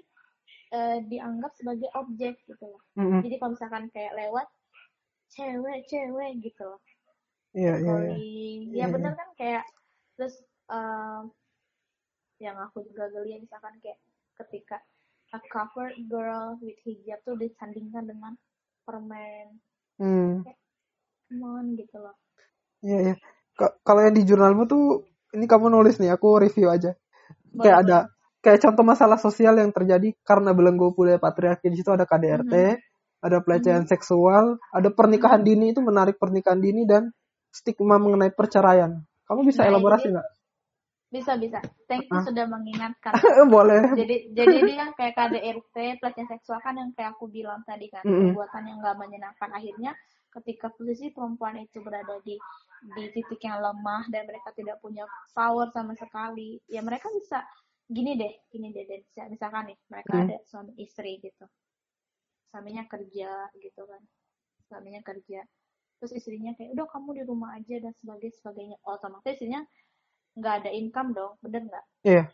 [0.73, 2.83] eh, dianggap sebagai objek gitu loh.
[2.99, 3.21] Mm-mm.
[3.23, 4.49] Jadi kalau misalkan kayak lewat
[5.33, 6.81] cewek-cewek gitu loh.
[7.53, 7.87] Iya, iya, iya.
[7.87, 8.61] Calling.
[8.73, 8.93] Iya, Ya iya.
[8.93, 9.65] bener kan kayak
[10.17, 10.35] terus
[10.73, 11.23] em,
[12.43, 14.01] yang aku juga geli misalkan kayak
[14.43, 14.83] ketika
[15.33, 18.35] a cover girl with hijab tuh disandingkan dengan
[18.83, 19.47] permen.
[19.97, 20.43] Hmm.
[21.33, 22.15] On gitu loh.
[22.85, 23.15] Iya, iya.
[23.55, 26.93] Ka- Kalau yang di jurnalmu tuh, ini kamu nulis nih, aku review aja.
[27.49, 27.99] Boleh, Kayak ada,
[28.43, 32.55] kayak contoh masalah sosial yang terjadi karena belenggu budaya patriarki di situ ada KDRT,
[33.23, 37.09] ada pelecehan seksual, ada pernikahan dini itu menarik pernikahan dini dan
[37.49, 38.99] stigma mengenai perceraian.
[39.25, 40.29] Kamu bisa Nah, elaborasi jadi- nggak?
[41.13, 41.61] Bisa bisa.
[41.85, 42.25] Thank you Ah.
[42.25, 43.13] sudah mengingatkan.
[43.53, 43.85] Boleh.
[43.93, 48.33] jadi jadi dia kayak KDRT pelecehan seksual kan yang kayak aku bilang tadi kan Mm-mm.
[48.33, 49.93] perbuatan yang nggak menyenangkan akhirnya
[50.33, 52.41] ketika posisi perempuan itu berada di
[52.97, 57.45] di titik yang lemah dan mereka tidak punya power sama sekali ya mereka bisa
[57.85, 60.25] gini deh gini deh deh Bisa- misalkan nih mereka Hmm.
[60.25, 61.45] ada suami istri gitu
[62.49, 64.01] suaminya kerja gitu kan
[64.65, 65.45] suaminya kerja
[66.01, 69.61] terus istrinya kayak udah kamu di rumah aja dan sebagainya sebagainya otomatis istrinya
[70.37, 72.25] nggak ada income dong bener nggak Iya.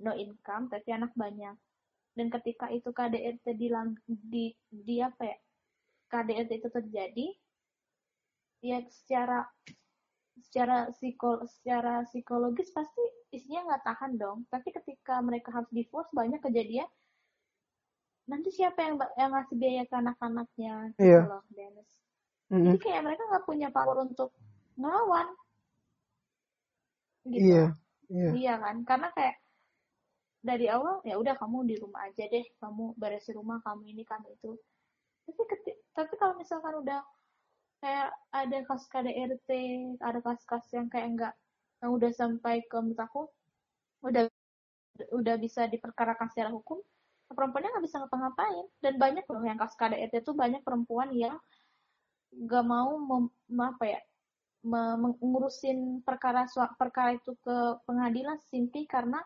[0.00, 1.56] no income tapi anak banyak
[2.12, 3.68] dan ketika itu KDRT di
[4.04, 5.36] di, di apa ya
[6.08, 7.26] KDRT itu terjadi
[8.62, 9.48] ya secara
[10.40, 13.00] secara psikol secara psikologis pasti
[13.32, 16.88] istrinya nggak tahan dong tapi ketika mereka harus divorce banyak kejadian
[18.22, 21.20] nanti siapa yang yang ngasih biaya ke anak-anaknya gitu Iya.
[21.26, 21.90] loh Dennis
[22.52, 22.64] Mm-mm.
[22.70, 24.30] jadi kayak mereka nggak punya power untuk
[24.78, 25.26] ngelawan
[27.26, 27.64] gitu Iya,
[28.12, 28.28] iya.
[28.38, 29.36] Iya kan, karena kayak
[30.42, 34.26] dari awal ya udah kamu di rumah aja deh, kamu beresin rumah, kamu ini kamu
[34.34, 34.50] itu.
[35.26, 37.00] Tapi keti- tapi kalau misalkan udah
[37.82, 39.50] kayak ada kasus KDRT,
[40.02, 41.34] ada kasus-kasus yang kayak enggak
[41.82, 43.20] yang udah sampai ke menurut aku
[44.06, 44.24] udah
[45.14, 46.78] udah bisa diperkarakan secara hukum,
[47.30, 48.66] perempuannya nggak bisa ngapa-ngapain.
[48.82, 51.38] Dan banyak loh yang kasus KDRT itu banyak perempuan yang
[52.32, 54.00] nggak mau mem- apa ya
[54.62, 56.46] mengurusin perkara
[56.78, 59.18] perkara itu ke pengadilan simply karena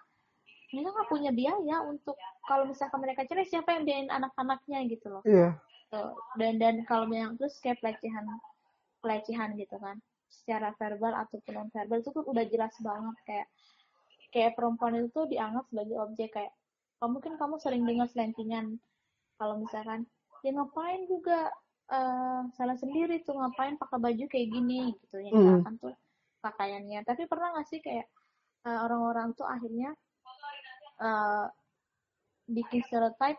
[0.73, 2.17] mereka nggak punya biaya untuk
[2.49, 5.61] kalau misalkan mereka cerai siapa yang biayain anak-anaknya gitu loh Iya.
[5.93, 6.19] Tuh.
[6.41, 8.27] dan dan kalau yang terus kayak pelecehan
[9.05, 13.47] pelecehan gitu kan secara verbal ataupun non verbal itu tuh udah jelas banget kayak
[14.35, 16.51] kayak perempuan itu tuh dianggap sebagai objek kayak
[16.99, 18.67] kamu mungkin kamu sering dengar selentingan
[19.39, 20.03] kalau misalkan
[20.43, 21.55] ya ngapain juga
[21.87, 25.17] eh, salah sendiri tuh ngapain pakai baju kayak gini gitu.
[25.23, 25.43] Yang Mm.
[25.43, 25.95] misalkan tuh
[26.43, 27.01] pakaiannya.
[27.07, 28.07] Tapi pernah nggak sih kayak
[28.67, 29.95] eh, orang-orang tuh akhirnya
[31.03, 31.47] eh,
[32.51, 33.39] bikin stereotype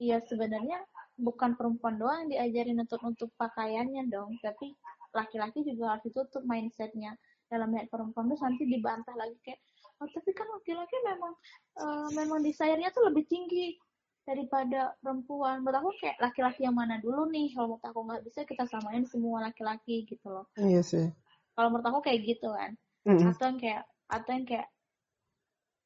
[0.00, 0.80] ya sebenarnya
[1.20, 4.72] bukan perempuan doang yang diajarin untuk untuk pakaiannya dong tapi
[5.12, 7.14] laki-laki juga harus ditutup mindsetnya.
[7.50, 9.58] Dalam melihat perempuan tuh nanti dibantah lagi kayak
[10.00, 11.32] oh tapi kan laki-laki memang
[11.78, 13.76] eh, memang desire-nya tuh lebih tinggi
[14.22, 18.40] daripada perempuan menurut aku kayak laki-laki yang mana dulu nih kalau menurut aku nggak bisa
[18.44, 21.06] kita samain semua laki-laki gitu loh Iya sih.
[21.54, 22.76] kalau menurut aku kayak gitu kan
[23.08, 23.32] Mm-mm.
[23.32, 24.68] atau yang kayak atau yang kayak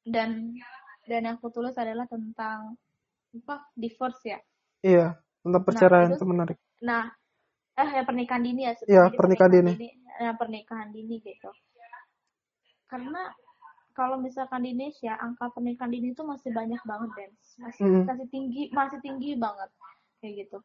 [0.05, 0.53] dan
[1.05, 2.77] dan yang aku tulis adalah tentang
[3.35, 4.39] apa divorce ya
[4.85, 5.17] Iya.
[5.41, 6.57] Tentang perceraian itu- itu menarik.
[6.81, 7.09] nah
[7.75, 9.73] eh ya pernikahan dini ya Iya, Jadi pernikahan dini.
[10.15, 11.49] eh, pernikahan dini gitu
[12.85, 13.33] karena
[13.95, 17.31] kalau misalkan di Indonesia angka pernikahan dini itu masih banyak banget Dan
[17.63, 18.03] masih Mm.
[18.05, 19.69] masih tinggi masih tinggi banget.
[20.19, 20.57] Kayak gitu.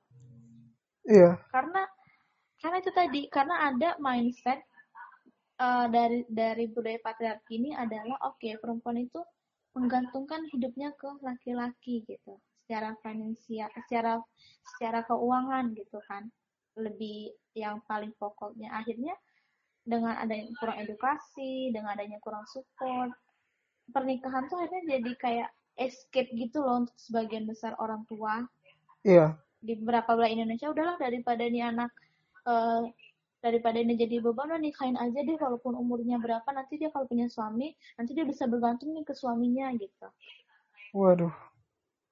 [1.09, 1.41] Iya.
[1.49, 1.83] karena
[2.61, 4.61] karena itu tadi karena ada mindset
[5.57, 9.23] eh, dari dari budaya patriarki ini adalah oke perempuan itu
[9.73, 12.37] menggantungkan hidupnya ke laki-laki gitu.
[12.67, 14.21] Secara finansial secara
[14.77, 16.29] secara keuangan gitu kan.
[16.77, 18.71] Lebih yang paling pokoknya.
[18.77, 19.15] Akhirnya
[19.85, 23.11] dengan adanya kurang edukasi dengan adanya kurang support
[23.91, 25.49] pernikahan tuh akhirnya jadi kayak
[25.81, 28.45] escape gitu loh untuk sebagian besar orang tua
[29.01, 29.33] Iya.
[29.65, 31.89] di beberapa wilayah Indonesia udahlah daripada nih anak
[32.45, 32.83] eh,
[33.41, 37.25] daripada ini jadi beban udah nikahin aja deh walaupun umurnya berapa nanti dia kalau punya
[37.33, 40.07] suami nanti dia bisa bergantung nih ke suaminya gitu
[40.93, 41.33] Waduh.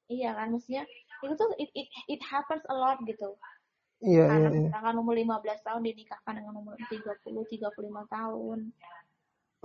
[0.09, 0.88] iya kan maksudnya
[1.20, 3.37] itu tuh it, it, it happens a lot gitu
[3.98, 4.62] Iya, iya, anak iya.
[4.70, 8.94] misalkan umur 15 tahun dinikahkan dengan umur 30 35 tahun ya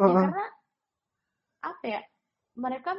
[0.02, 0.14] Heeh.
[0.26, 0.46] karena
[1.62, 2.02] apa ya
[2.58, 2.92] mereka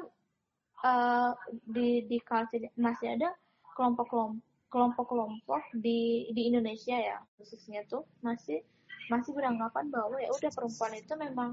[0.87, 1.33] eh,
[1.67, 3.35] di di culture masih ada
[3.75, 4.39] kelompok-kelompok
[4.71, 8.63] kelompok-kelompok di di Indonesia ya khususnya tuh masih
[9.07, 11.51] masih beranggapan bahwa ya udah perempuan itu memang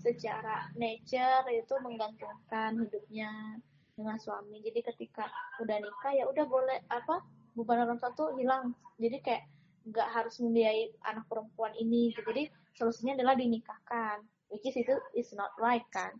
[0.00, 3.60] secara nature itu menggantungkan hidupnya
[3.96, 5.26] dengan suami jadi ketika
[5.64, 7.24] udah nikah ya udah boleh apa
[7.58, 8.70] beban orang tua tuh hilang.
[9.02, 9.42] Jadi kayak
[9.88, 12.22] nggak harus membiayai anak perempuan ini gitu.
[12.30, 12.46] jadi
[12.78, 14.22] solusinya adalah dinikahkan.
[14.48, 16.14] Which is itu is not right kan?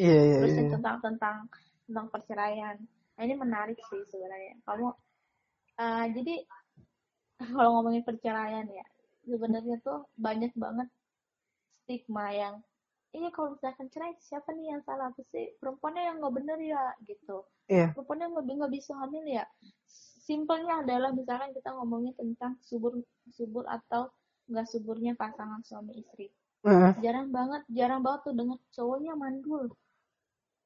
[0.00, 0.70] Iya, iya, terus iya.
[0.72, 1.36] tentang tentang
[1.84, 2.76] tentang perceraian.
[3.14, 4.54] Nah, ini menarik sih sebenarnya.
[4.64, 4.88] Kamu
[5.82, 6.34] eh, jadi
[7.54, 8.86] kalau ngomongin perceraian ya
[9.24, 10.88] sebenarnya tuh banyak banget
[11.84, 12.54] stigma yang
[13.14, 15.12] iya kalau misalkan cerai siapa nih yang salah?
[15.14, 15.54] Sih?
[15.60, 17.44] Perempuannya yang nggak bener ya gitu.
[17.64, 17.96] Iya.
[17.96, 19.44] perempuannya nggak nggak bisa hamil ya
[20.24, 22.96] simpelnya adalah misalkan kita ngomongin tentang subur
[23.28, 24.08] subur atau
[24.48, 26.32] nggak suburnya pasangan suami istri.
[26.64, 26.96] Heeh.
[27.04, 29.68] jarang banget jarang banget tuh dengar cowoknya mandul.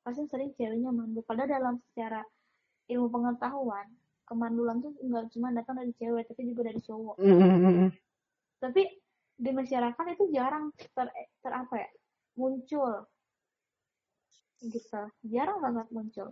[0.06, 1.26] Pasti sering ceweknya mandul.
[1.26, 2.22] Padahal dalam secara
[2.86, 3.86] ilmu pengetahuan
[4.30, 7.18] kemandulan tuh nggak cuma datang dari cewek tapi juga dari cowok.
[7.18, 7.90] Mm, mm, mm, mm.
[8.62, 8.82] tapi
[9.38, 11.08] di masyarakat itu jarang ter,
[11.42, 11.90] ter apa ya
[12.38, 13.10] muncul.
[14.62, 15.02] Gitu.
[15.26, 16.30] Jarang banget muncul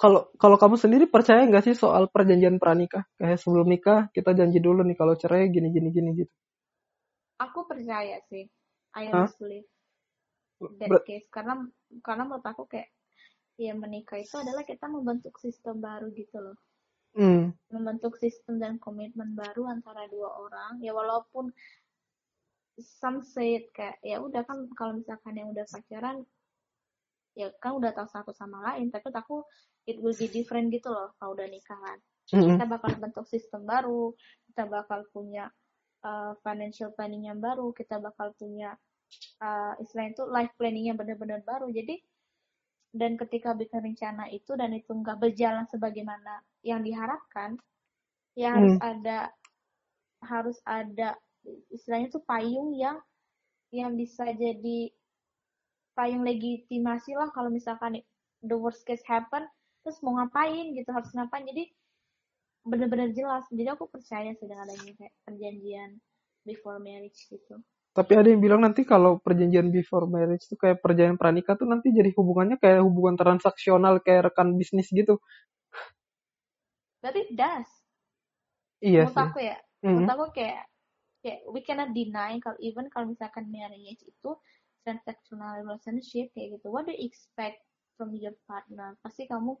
[0.00, 3.04] Kalau kalau kamu sendiri percaya nggak sih soal perjanjian pranikah?
[3.18, 6.32] Kayak sebelum nikah kita janji dulu nih kalau cerai gini gini gini gitu.
[7.40, 8.44] aku percaya sih
[8.96, 9.68] I believe
[10.80, 11.54] that Ber- case karena
[12.06, 12.90] karena menurut aku kayak
[13.60, 16.58] ya menikah itu adalah kita membentuk sistem baru gitu loh
[17.16, 17.54] Hmm.
[17.74, 21.50] membentuk sistem dan komitmen baru antara dua orang ya walaupun
[23.00, 26.22] some say it kayak ya udah kan kalau misalkan yang udah pacaran
[27.34, 29.42] ya kan udah tahu satu sama lain tapi aku
[29.84, 31.98] it will be different gitu loh kalau udah nikah kan.
[32.32, 34.16] Mm, kita bakal bentuk sistem baru
[34.48, 35.52] kita bakal punya
[36.00, 38.72] uh, financial planning yang baru kita bakal punya
[39.44, 41.68] uh, istilahnya itu life planning yang benar-benar baru.
[41.68, 42.00] Jadi
[42.94, 47.58] dan ketika bikin rencana itu dan itu nggak berjalan sebagaimana yang diharapkan
[48.38, 48.90] ya harus Hmm.
[48.94, 49.18] ada
[50.22, 51.18] harus ada
[51.74, 53.02] istilahnya itu payung yang
[53.74, 54.94] yang bisa jadi
[55.98, 57.98] payung legitimasi lah kalau misalkan
[58.46, 59.42] the worst case happen
[59.84, 61.44] terus mau ngapain gitu harus ngapain.
[61.44, 61.70] Jadi
[62.64, 63.44] bener-bener jelas.
[63.52, 65.90] Jadi aku percaya sih dengan adanya kayak perjanjian
[66.48, 67.60] before marriage gitu.
[67.94, 71.94] Tapi ada yang bilang nanti kalau perjanjian before marriage tuh kayak perjanjian pranikah tuh nanti
[71.94, 75.22] jadi hubungannya kayak hubungan transaksional kayak rekan bisnis gitu.
[77.04, 77.68] berarti does
[78.80, 79.28] Iya menurut sih.
[79.28, 79.56] aku ya.
[79.84, 80.62] Mm, menurut aku kayak
[81.20, 84.30] kayak we cannot deny kalau even kalau misalkan marriage itu
[84.84, 86.66] transactional relationship kayak gitu.
[86.72, 87.60] What do you expect
[87.96, 88.96] from your partner?
[89.00, 89.56] Pasti kamu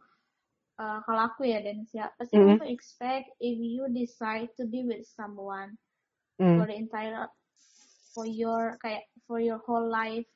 [0.78, 2.58] uh, kalau aku ya dan siap pasti Mhm.
[2.60, 5.74] kamu expect if you decide to be with someone
[6.38, 6.56] mm.
[6.58, 7.26] for the entire
[8.14, 10.26] for your kayak for your whole life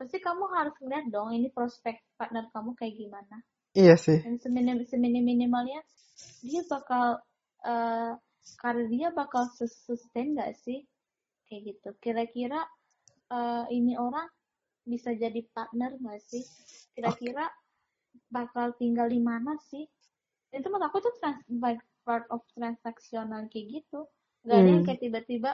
[0.00, 3.36] pasti kamu harus ngeliat dong ini prospek partner kamu kayak gimana
[3.76, 4.18] Iya sih.
[4.24, 5.78] dan seminim seminim minimalnya
[6.42, 7.20] dia bakal
[7.62, 8.12] eh
[8.56, 10.82] karir dia bakal sus- sustain gak sih
[11.46, 12.64] kayak gitu kira-kira
[13.30, 14.26] eh, ini orang
[14.88, 16.40] bisa jadi partner gak sih
[16.96, 17.46] kira-kira
[18.30, 19.84] bakal tinggal di mana sih?
[20.54, 21.42] Itu menurut aku tuh trans
[22.06, 24.06] part of transaksional kayak gitu.
[24.48, 24.86] Gak ada yang Hmm.
[24.86, 25.52] kayak tiba-tiba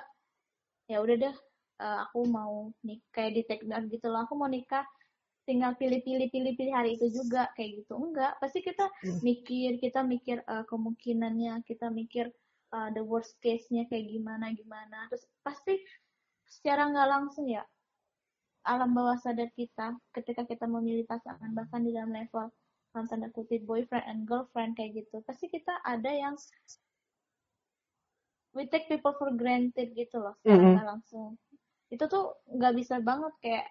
[0.86, 1.36] ya udah deh
[1.84, 4.24] eh, aku mau nik kayak di take down gitu loh.
[4.24, 4.86] Aku mau nikah
[5.48, 7.94] tinggal pilih-pilih pilih-pilih hari itu juga kayak gitu.
[7.98, 9.20] Enggak pasti kita Hmm.
[9.26, 12.30] mikir kita mikir eh, kemungkinannya kita mikir
[12.76, 15.06] eh, the worst case-nya kayak gimana gimana.
[15.10, 15.74] Terus pasti
[16.46, 17.62] secara nggak langsung ya
[18.66, 22.50] alam bawah sadar kita ketika kita memilih pasangan bahkan di dalam level
[23.04, 25.20] tanda kutip boyfriend and girlfriend kayak gitu.
[25.28, 26.32] Pasti kita ada yang
[28.56, 30.80] we take people for granted gitu loh Mhm.
[30.80, 31.36] nggak langsung.
[31.92, 33.68] Itu tuh nggak bisa banget kayak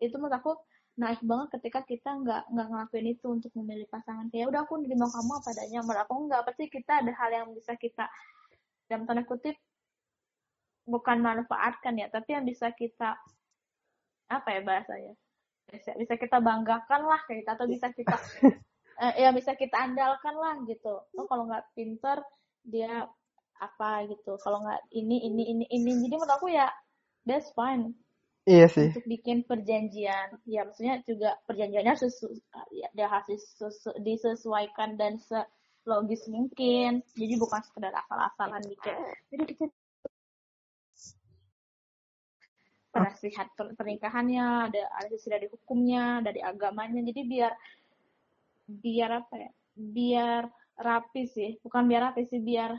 [0.00, 0.56] itu menurut aku
[0.96, 4.32] naif banget ketika kita nggak nggak ngelakuin itu untuk memilih pasangan.
[4.32, 5.80] Kayak udah aku nerima kamu apa adanya.
[5.84, 6.42] Menurut aku nggak.
[6.48, 8.08] Pasti kita ada hal yang bisa kita
[8.88, 9.56] dalam tanda kutip
[10.82, 13.14] bukan manfaatkan ya tapi yang bisa kita
[14.28, 15.14] apa ya bahasanya
[15.72, 18.16] bisa, bisa kita banggakan lah kayak gitu atau bisa kita
[19.02, 21.00] eh, ya bisa kita andalkan lah gitu.
[21.16, 22.20] Oh kalau nggak pinter
[22.62, 23.08] dia
[23.56, 24.36] apa gitu.
[24.38, 26.68] Kalau nggak ini ini ini ini jadi menurut aku ya
[27.24, 27.96] that's fine.
[28.42, 28.90] Iya sih.
[28.90, 32.26] untuk bikin perjanjian ya maksudnya juga perjanjiannya sesu,
[32.74, 37.06] ya, harus disesu- disesuaikan dan selogis mungkin.
[37.14, 38.98] Jadi bukan sekedar asal-asalan bikin
[39.30, 39.64] jadi kita
[42.92, 47.00] penasihat per- pernikahannya ada ada sisi dari hukumnya dari agamanya.
[47.00, 47.52] Jadi biar
[48.68, 50.42] biar apa ya biar
[50.78, 52.70] rapi sih bukan biar rapi sih biar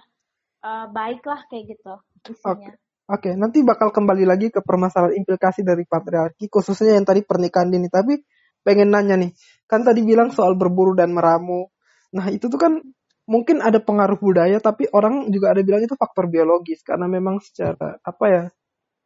[0.64, 1.94] eh, baik lah kayak gitu
[2.30, 2.72] isinya.
[3.04, 7.92] Oke, nanti bakal kembali lagi ke permasalahan implikasi dari patriarki, khususnya yang tadi pernikahan dini.
[7.92, 8.16] Tapi
[8.64, 9.36] pengen nanya nih,
[9.68, 11.68] kan tadi bilang soal berburu dan meramu.
[12.16, 12.80] Nah itu tuh kan
[13.28, 16.80] mungkin ada pengaruh budaya, tapi orang juga ada bilang itu faktor biologis.
[16.80, 18.44] Karena memang secara apa ya,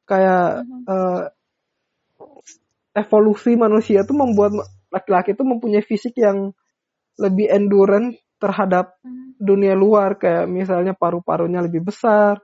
[0.08, 0.84] kayak Mhm.
[0.88, 1.24] eh,
[2.98, 4.58] evolusi manusia tuh membuat
[4.89, 6.50] laki-laki itu mempunyai fisik yang
[7.20, 9.38] lebih endurance terhadap Mhm.
[9.41, 10.17] dunia luar.
[10.17, 12.39] Kayak misalnya paru-parunya lebih besar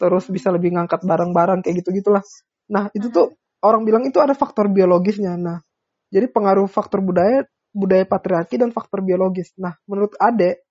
[0.00, 2.24] terus bisa lebih ngangkat barang-barang kayak gitu gitulah
[2.66, 5.38] nah itu tuh orang bilang itu ada faktor biologisnya.
[5.38, 5.62] Nah
[6.10, 9.54] jadi pengaruh faktor budaya budaya patriarki dan faktor biologis.
[9.60, 10.66] Nah menurut Ade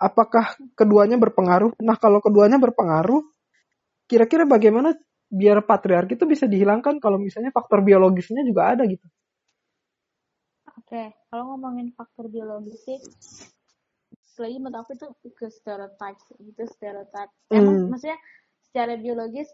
[0.00, 1.76] apakah keduanya berpengaruh?
[1.84, 3.20] Nah kalau keduanya berpengaruh
[4.08, 4.96] kira-kira bagaimana
[5.32, 9.08] biar patriarki itu bisa dihilangkan kalau misalnya faktor biologisnya juga ada gitu
[10.72, 13.00] Oke, kalau ngomongin faktor biologis sih,
[14.40, 17.32] lagi menurut aku itu ke stereotype itu stereotype.
[17.52, 17.92] Emang Hmm.
[17.92, 18.18] maksudnya
[18.64, 19.48] secara biologis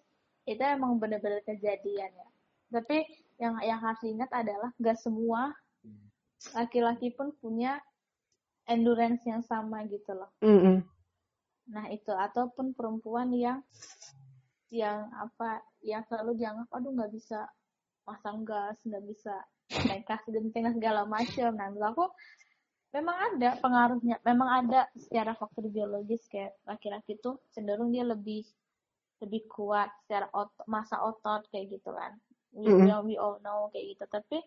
[0.47, 2.29] itu emang benar-benar kejadian ya.
[2.71, 3.03] Tapi
[3.43, 5.55] yang yang harus diingat adalah gak semua
[6.55, 7.83] laki-laki pun punya
[8.71, 10.31] endurance yang sama gitu loh.
[10.43, 10.87] Mm-mm.
[11.69, 13.61] Nah itu ataupun perempuan yang
[14.69, 17.49] yang apa yang selalu dianggap aduh nggak bisa
[18.05, 19.35] pasang gas nggak bisa
[19.89, 21.51] naik kas genting segala macam.
[21.57, 22.05] Nah menurut aku
[22.93, 28.45] memang ada pengaruhnya memang ada secara faktor biologis kayak laki-laki tuh cenderung dia lebih
[29.19, 32.17] lebih kuat secara otot, masa otot kayak gitu kan.
[32.55, 32.89] We, Mm-mm.
[33.05, 34.05] we all know kayak gitu.
[34.09, 34.41] Tapi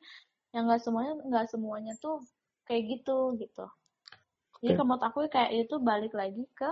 [0.55, 2.23] yang nggak semuanya nggak semuanya tuh
[2.65, 3.65] kayak gitu gitu.
[4.61, 6.69] Jadi menurut aku kayak itu balik lagi ke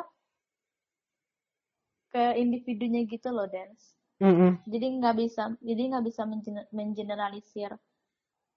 [2.09, 4.57] ke individunya gitu loh dance Mm-mm.
[4.65, 7.71] jadi nggak bisa jadi nggak bisa mengener- mengeneralisir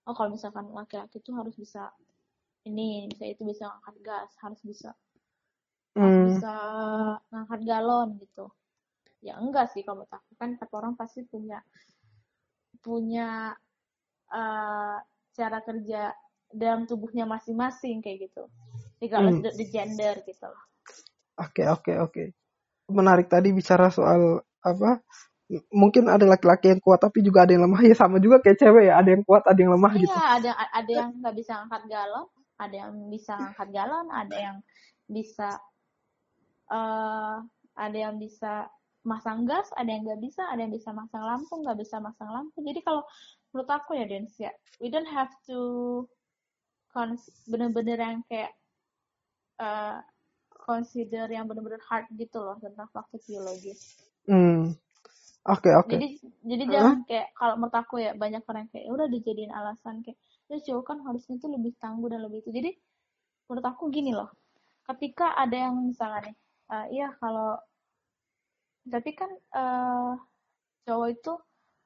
[0.09, 1.93] oh kalau misalkan laki-laki tuh harus bisa
[2.67, 4.91] ini bisa itu bisa ngangkat gas harus bisa
[5.93, 6.29] harus Mm.
[6.35, 6.55] bisa
[7.29, 8.49] ngangkat galon gitu
[9.23, 11.61] ya enggak sih kalau aku kan tiap orang pasti punya
[12.83, 13.55] punya
[14.33, 14.97] eh,
[15.37, 16.11] cara kerja
[16.53, 18.45] dalam tubuhnya masing-masing kayak gitu
[18.99, 19.45] regardless Hmm.
[19.47, 20.65] the, the gender gitu loh
[21.41, 22.25] Oke oke oke.
[22.91, 25.03] Menarik tadi bicara soal apa?
[25.71, 28.85] Mungkin ada laki-laki yang kuat tapi juga ada yang lemah ya sama juga kayak cewek
[28.89, 30.17] ya ada yang kuat ada yang lemah gitu.
[30.17, 34.57] Iya, ada ada yang nggak bisa angkat galon, ada yang bisa angkat galon, ada yang
[35.11, 35.49] bisa
[36.73, 37.37] eh
[37.77, 38.69] ada yang bisa
[39.03, 42.63] masang gas, ada yang nggak bisa, ada yang bisa masang lampu, nggak bisa masang lampu.
[42.63, 43.03] Jadi kalau
[43.51, 45.59] menurut aku ya Dens ya, we don't have to
[47.49, 48.53] bener-bener yang kayak
[49.61, 49.99] eh
[50.63, 53.99] consider yang bener-bener hard gitu loh tentang faktor biologis.
[54.31, 54.79] Hmm.
[55.43, 55.99] Oke oke.
[55.99, 56.07] Jadi
[56.47, 56.75] jadi Hah?
[56.79, 60.57] jangan kayak kalau menurut aku ya banyak orang kayak "Ya udah dijadiin alasan kayak ya
[60.63, 62.51] cowok kan harusnya tuh lebih tangguh dan lebih itu.
[62.55, 62.71] Jadi
[63.51, 64.31] menurut aku gini loh.
[64.87, 66.37] Ketika ada yang misalnya nih,
[66.71, 67.59] eh, iya kalau
[68.87, 70.13] tapi kan eh
[70.87, 71.33] cowok itu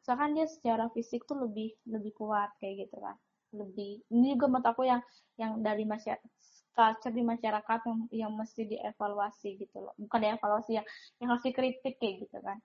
[0.00, 3.16] misalkan dia secara fisik tuh lebih lebih kuat kayak gitu kan.
[3.56, 5.00] Lebih ini juga menurut aku yang
[5.40, 6.28] yang dari masyarakat
[6.76, 9.94] culture di masyarakat yang yang mesti dievaluasi gitu loh.
[10.02, 10.84] Bukan dievaluasi ya,
[11.20, 12.58] yang harus dikritik kayak gitu kan.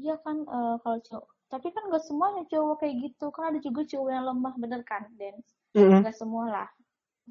[0.00, 3.80] Iya kan eh, kalau cowok tapi kan gak semuanya cowok kayak gitu kan ada juga
[3.88, 5.34] cowok yang lemah bener kan Dan
[5.76, 6.04] Mm-mm.
[6.04, 6.68] nggak semua lah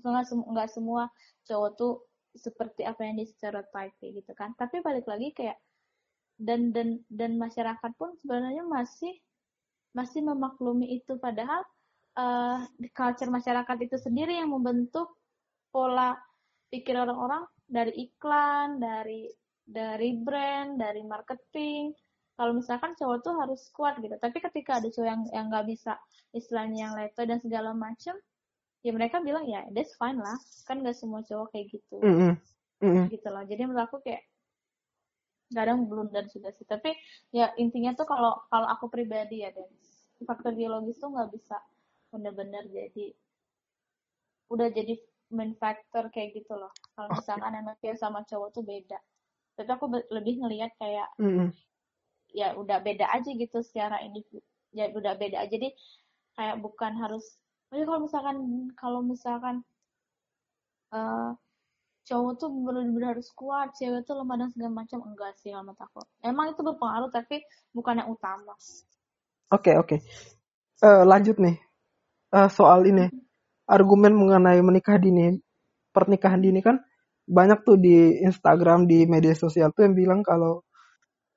[0.02, 1.04] nggak sem- nggak semua
[1.48, 1.94] cowok tuh
[2.38, 5.58] seperti apa yang di stereotype kayak gitu kan tapi balik lagi kayak
[6.38, 9.14] dan dan dan masyarakat pun sebenarnya masih
[9.98, 11.62] masih memaklumi itu padahal
[12.82, 15.10] di culture masyarakat itu sendiri yang membentuk
[15.70, 16.18] pola
[16.68, 19.32] pikir orang-orang dari iklan dari
[19.68, 21.92] dari brand dari marketing.
[22.38, 24.14] Kalau misalkan cowok tuh harus kuat gitu.
[24.16, 25.98] Tapi ketika ada cowok yang yang nggak bisa
[26.32, 28.14] istilahnya yang leto dan segala macem
[28.86, 30.38] ya mereka bilang ya that's fine lah.
[30.70, 31.98] Kan nggak semua cowok kayak gitu.
[32.00, 32.34] Mm-mm.
[32.84, 33.06] Mm-mm.
[33.10, 33.44] gitu loh.
[33.44, 34.22] Jadi menurut aku kayak
[35.52, 36.68] kadang belum dan sudah sih.
[36.68, 36.94] Tapi
[37.34, 39.68] ya intinya tuh kalau kalau aku pribadi ya dan
[40.26, 41.58] faktor biologis tuh nggak bisa
[42.10, 43.14] bener-bener jadi
[44.48, 44.96] udah jadi
[45.34, 47.24] main factor kayak gitu loh kalau Oke.
[47.24, 49.00] misalkan anak cewek sama cowok tuh beda
[49.58, 51.50] tapi aku lebih ngelihat kayak Mm-mm.
[52.32, 54.40] ya udah beda aja gitu secara individu
[54.72, 55.70] ya udah beda aja jadi
[56.38, 57.40] kayak bukan harus
[57.74, 58.38] ya kalau misalkan
[58.78, 59.56] kalau misalkan
[60.94, 61.32] eh
[62.08, 65.82] cowok tuh benar-benar harus kuat cewek tuh lemah dan segala macam enggak sih kalau menurut
[65.84, 67.44] aku emang itu berpengaruh tapi
[67.76, 68.56] bukan yang utama
[69.48, 69.96] Oke, oke.
[70.84, 71.56] Eh, lanjut nih.
[72.36, 73.08] Eh, soal ini.
[73.68, 75.38] Argumen mengenai menikah dini.
[75.92, 76.80] Pernikahan dini kan
[77.28, 80.64] banyak tuh di Instagram, di media sosial tuh yang bilang kalau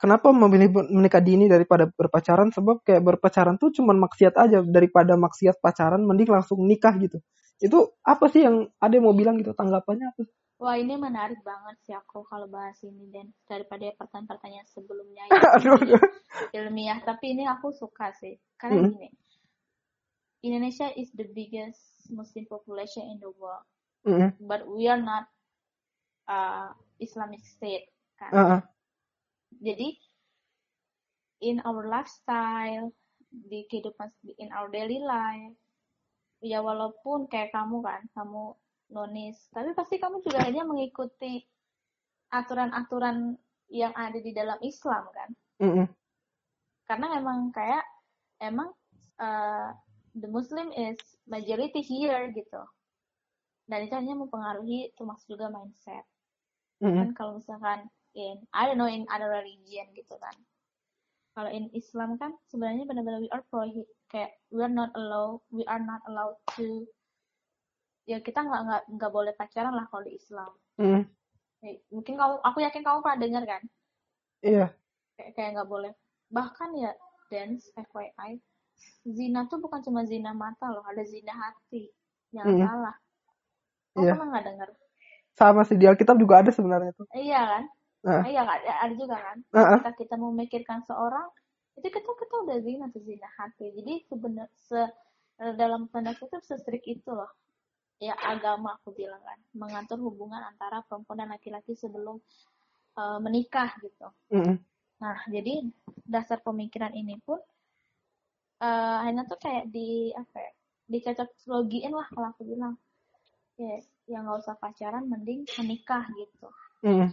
[0.01, 5.59] kenapa memilih menikah dini daripada berpacaran sebab kayak berpacaran tuh cuman maksiat aja daripada maksiat
[5.61, 7.19] pacaran mending langsung nikah gitu.
[7.61, 10.23] Itu apa sih yang ada yang mau bilang gitu tanggapannya apa?
[10.61, 15.25] wah ini menarik banget sih aku kalau bahas ini dan daripada pertanyaan-pertanyaan sebelumnya
[15.57, 16.03] aduh, yang aduh.
[16.53, 18.93] ilmiah tapi ini aku suka sih karena Mm.
[18.93, 19.09] gini
[20.41, 21.81] Indonesia is the biggest
[22.11, 23.65] Muslim population in the world
[24.05, 24.33] Mm-mm.
[24.45, 25.29] but we are not
[26.27, 28.63] uh, Islamic state kan Ah, ah.
[29.61, 29.97] jadi
[31.41, 32.93] in our lifestyle
[33.31, 34.11] di kehidupan
[34.43, 35.55] in our daily life
[36.41, 38.57] ya walaupun kayak kamu kan kamu
[38.91, 41.45] nonis tapi pasti kamu juga akhirnya mengikuti
[42.33, 43.37] aturan-aturan
[43.71, 45.31] yang ada di dalam Islam kan
[45.63, 45.87] Mm-mm.
[46.91, 47.85] karena memang kayak
[48.43, 48.73] emang
[49.21, 49.71] uh,
[50.17, 52.63] the Muslim is majority here gitu
[53.71, 56.03] dan itu hanya mempengaruhi termasuk juga mindset
[56.83, 56.97] Mm-mm.
[56.97, 57.87] kan kalau misalkan
[58.17, 60.35] in I don't know in other religion gitu kan
[61.31, 65.63] kalau in Islam kan sebenarnya benar-benar we are prohibit kayak we are not allowed we
[65.71, 66.83] are not allowed to
[68.05, 70.51] ya kita nggak nggak nggak boleh pacaran lah kalau di Islam
[70.81, 71.05] Mm.
[71.61, 73.63] Kayak, mungkin kamu aku yakin kamu pernah dengar kan
[74.41, 74.73] Iya.
[75.21, 75.93] kayak kayak nggak boleh
[76.33, 76.97] bahkan ya
[77.29, 78.41] dance FYI
[79.03, 81.89] zina tuh bukan cuma zina mata loh ada zina hati
[82.31, 82.63] jangan Mm.
[82.63, 82.97] salah
[83.91, 84.13] kamu Iya.
[84.15, 84.69] pernah nggak dengar
[85.31, 87.07] Sama sih di Alkitab juga ada sebenarnya tuh.
[87.13, 87.65] iya kan
[88.01, 88.25] Ah.
[88.25, 89.79] iya kan ada, ada juga kan Ah, ah.
[89.81, 91.29] kita kita memikirkan seorang
[91.77, 94.81] itu kita kita udah zina tuh zina hati jadi sebenar se
[95.57, 97.29] dalam tanda kutip sestrik itu loh
[97.97, 102.21] ya agama aku bilang kan mengatur hubungan antara perempuan dan laki-laki sebelum
[102.97, 104.57] eh, menikah gitu Mm-mm.
[105.01, 105.65] nah jadi
[106.05, 107.41] dasar pemikiran ini pun
[108.61, 110.53] eh hanya tuh kayak di apa ya
[110.91, 112.75] dicocok logiin lah kalau aku bilang
[113.57, 113.81] ya
[114.11, 116.49] yang nggak usah pacaran mending menikah gitu
[116.85, 117.09] Mm-mm.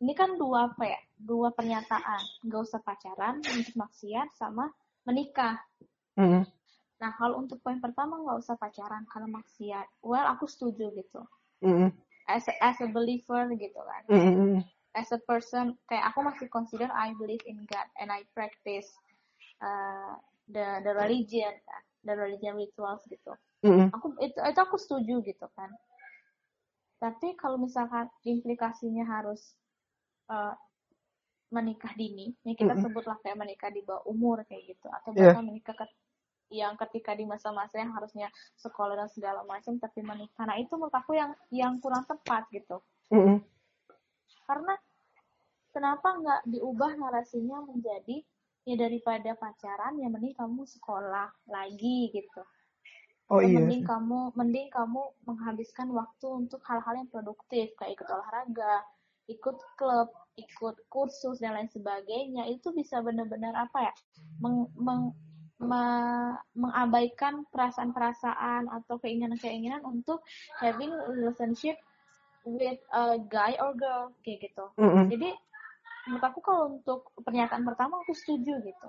[0.00, 4.72] ini kan dua apa ya dua pernyataan nggak usah pacaran untuk maksiat sama
[5.04, 5.60] menikah
[6.16, 6.42] Mm-mm.
[6.98, 11.22] nah kalau untuk poin pertama nggak usah pacaran karena maksiat well aku setuju gitu
[11.62, 11.92] Mm-mm.
[12.26, 14.64] as a, as a believer gitu kan Mm-mm.
[14.96, 18.88] as a person kayak aku masih consider I believe in God and I practice
[19.60, 20.16] uh,
[20.50, 23.32] the the religion kan the religion rituals gitu
[23.62, 23.88] Mm-mm.
[23.94, 25.70] aku itu itu aku setuju gitu kan
[27.00, 29.56] tapi kalau misalkan implikasinya harus
[30.28, 30.52] uh,
[31.50, 32.84] menikah dini yang kita Mm-mm.
[32.84, 35.34] sebutlah kayak menikah di bawah umur kayak gitu atau Iya.
[35.34, 35.98] bahkan menikah ke-
[36.50, 38.26] yang ketika di masa-masa yang harusnya
[38.58, 42.82] sekolah dan segala macam tapi menikah nah itu menurut aku yang yang kurang tepat gitu
[43.10, 43.38] Mm-mm.
[44.46, 44.74] karena
[45.70, 48.22] kenapa nggak diubah narasinya menjadi
[48.70, 52.42] ya daripada pacaran ya mending kamu sekolah lagi gitu
[53.30, 53.62] Oh Ya, iya.
[53.62, 58.82] mending kamu mending kamu menghabiskan waktu untuk hal-hal yang produktif kayak ikut olahraga
[59.30, 63.92] ikut klub ikut kursus dan lain sebagainya itu bisa benar-benar apa ya
[64.42, 65.14] meng, meng-
[65.62, 70.26] me- mengabaikan perasaan-perasaan atau keinginan-keinginan untuk
[70.58, 71.78] having relationship
[72.42, 75.06] with a guy or girl kayak gitu Mm-mm.
[75.06, 75.30] jadi
[76.08, 78.88] menurut aku kalau untuk pernyataan pertama aku setuju gitu.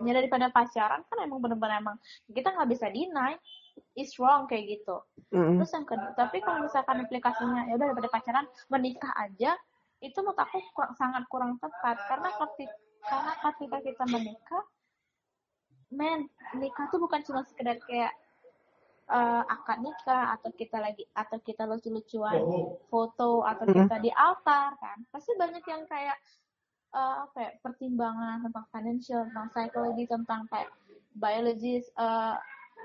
[0.00, 1.96] Ya daripada pacaran kan emang bener-bener emang
[2.32, 3.36] kita nggak bisa deny
[3.96, 5.02] is wrong kayak gitu.
[5.30, 5.62] Mm-mm.
[5.62, 9.54] terus yang kedua tapi kalau misalkan implikasinya ya udah daripada pacaran menikah aja
[10.00, 11.96] itu menurut aku kurang, sangat kurang tepat.
[12.08, 14.64] Karena ketika karena ketika kita menikah
[15.90, 18.12] men nikah tuh bukan cuma sekedar kayak
[19.10, 22.40] eh, akad nikah atau kita lagi atau kita lucu-lucuan
[22.86, 23.76] foto atau Mm-mm.
[23.84, 26.16] kita di altar kan pasti banyak yang kayak
[26.94, 30.70] eh, apa ya pertimbangan tentang financial tentang psikologi tentang kayak
[31.18, 32.34] biologis eh,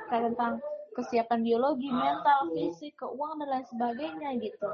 [0.10, 0.54] kayak tentang
[0.96, 4.70] kesiapan biologi mental fisik keuangan dan lain sebagainya gitu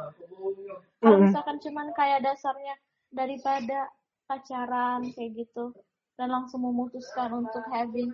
[1.01, 1.27] kalau Mm-mm.
[1.27, 2.77] misalkan cuman kayak dasarnya
[3.11, 3.91] daripada
[4.29, 5.75] pacaran kayak gitu
[6.15, 8.13] dan langsung memutuskan untuk having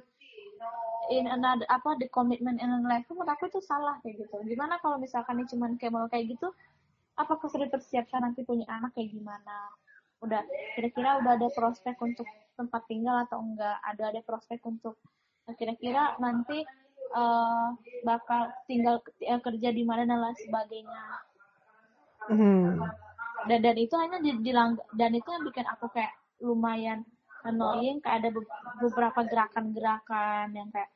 [1.12, 4.36] in another apa the commitment in another life menurut aku itu salah kayak gitu.
[4.44, 6.52] Gimana kalau misalkan ini cuman kayak mau kayak gitu
[7.18, 9.74] apakah sudah dipersiapkan nanti punya anak kayak gimana?
[10.22, 10.42] Udah
[10.78, 13.78] kira-kira udah ada prospek untuk tempat tinggal atau enggak?
[13.84, 14.96] Ada ada prospek untuk
[15.56, 16.62] kira-kira nanti
[17.16, 17.72] uh,
[18.04, 21.06] bakal tinggal uh, kerja di mana dan lain sebagainya.
[22.28, 22.84] Hmm.
[23.48, 24.52] dan dan itu hanya di, di
[25.00, 26.12] dan itu yang bikin aku kayak
[26.44, 27.08] lumayan
[27.48, 28.30] annoying kayak ada
[28.84, 30.92] beberapa gerakan-gerakan yang kayak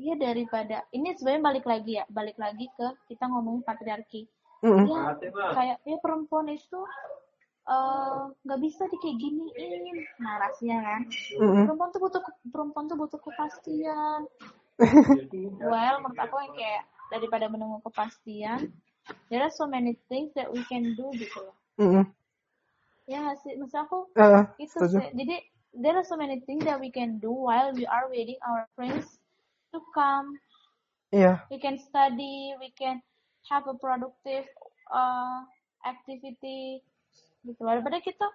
[0.00, 4.24] iya daripada ini sebenarnya balik lagi ya balik lagi ke kita ngomongin patriarki.
[4.60, 4.84] Mm-mm.
[4.92, 5.16] ya
[5.56, 6.80] kayak ya perempuan itu
[7.64, 11.00] eh, nggak uh, bisa di kayak giniin narasinya kan?
[11.36, 11.64] Mm-mm.
[11.68, 14.24] perempuan tuh butuh perempuan tuh butuh kepastian.
[15.60, 16.82] Well menurut aku yang kayak
[17.12, 18.72] daripada menunggu kepastian
[19.28, 21.56] there are so many things that we can do gitu loh.
[21.76, 22.04] Mm-mm.
[23.04, 23.56] ya sih?
[23.60, 25.08] Maksud aku Eh, itu sih.
[25.12, 25.36] Jadi
[25.76, 29.19] there are so many things that we can do while we are waiting our friends
[29.74, 30.36] to come.
[31.10, 31.42] Iya.
[31.50, 33.02] we can study we can
[33.50, 34.46] have a productive
[34.94, 35.42] uh,
[35.82, 36.78] activity
[37.42, 37.60] gitu.
[37.66, 38.30] Daripada kita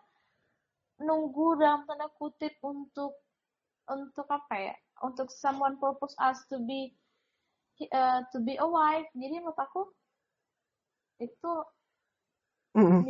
[1.00, 3.16] nunggu dalam tanda kutip untuk
[3.88, 4.76] untuk apa ya?
[5.04, 6.92] Untuk someone purpose us to be
[7.96, 9.08] uh, to be a wife.
[9.16, 9.88] Jadi menurut aku
[11.24, 11.52] itu
[12.76, 13.08] Mm.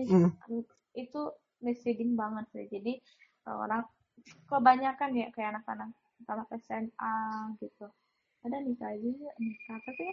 [0.94, 1.22] itu
[1.66, 2.70] misleading banget sih.
[2.70, 3.02] Jadi
[3.50, 3.82] orang
[4.46, 5.90] kebanyakan ya kayak anak-anak
[6.30, 7.18] anak SMA
[7.58, 7.90] gitu
[8.46, 10.06] ada nikah aja nikah tapi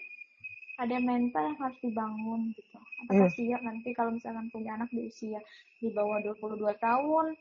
[0.81, 2.79] ada mental yang harus dibangun gitu.
[3.05, 3.37] Apakah Iya.
[3.37, 5.39] siap nanti kalau misalkan punya anak di usia
[5.79, 7.37] di bawah 22 tahun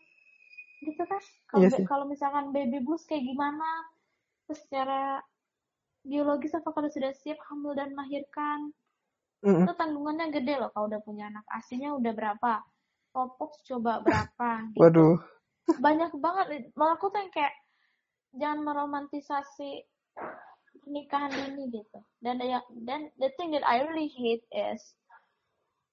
[0.83, 1.21] gitu kan?
[1.47, 1.85] Kalau Iya be- sih.
[1.87, 3.87] kalau misalkan baby blues kayak gimana?
[4.45, 5.23] Terus secara
[6.03, 8.75] biologis apakah sudah siap hamil dan melahirkan?
[9.41, 9.65] Mm-mm.
[9.65, 11.41] itu tanggungannya gede loh kalau udah punya anak.
[11.49, 12.61] Asinya udah berapa?
[13.09, 14.81] Popok coba berapa gitu.
[14.85, 15.17] Waduh.
[15.81, 16.45] banyak banget.
[16.75, 17.53] Malah aku tuh yang kayak
[18.37, 19.81] jangan meromantisasi
[20.81, 21.99] pernikahan dini gitu.
[22.21, 24.81] Dan ya dan the thing that I really hate is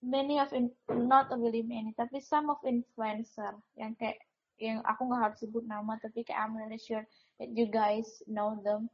[0.01, 4.23] many of in, not really many tapi some of influencer yang kayak
[4.59, 7.03] yang aku nggak harus sebut nama tapi kayak I'm really sure
[7.39, 8.91] that you guys know them.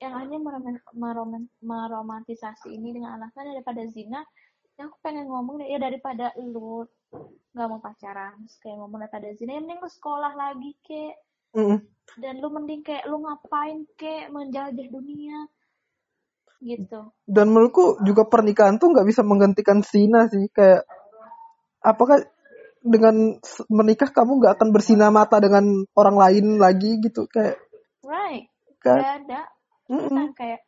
[0.00, 4.24] Yang hanya meroman- meroman- meromantisasi ini dengan alasan daripada zina
[4.80, 6.88] yang aku pengen ngomong ya daripada lu
[7.52, 11.12] nggak mau pacaran terus kayak ngomong daripada zina yang mending lu sekolah lagi kek
[11.52, 11.78] Mm-mm.
[12.20, 15.48] dan lu mending kayak lu ngapain kek menjajah dunia
[16.62, 20.46] gitu Dan menurutku juga pernikahan tuh nggak bisa menggantikan zina sih.
[20.54, 20.86] Kayak
[21.82, 22.22] apakah
[22.82, 23.38] dengan
[23.70, 27.58] menikah kamu nggak akan bersina mata dengan orang lain lagi gitu kayak
[28.02, 28.50] right
[28.82, 28.98] kan?
[28.98, 29.40] gak ada
[29.86, 30.10] Mm-mm.
[30.10, 30.60] bukan kayak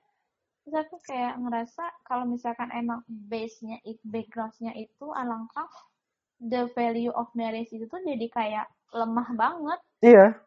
[0.62, 5.66] terus aku kayak ngerasa kalau misalkan emang base-nya background-nya itu alangkah
[6.38, 10.38] the value of marriage itu tuh jadi kayak lemah banget Iya.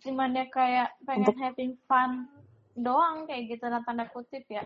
[0.00, 2.28] Cuman ya kayak pengen Untuk- having fun
[2.74, 4.64] doang kayak gitu dalam tanda kutip ya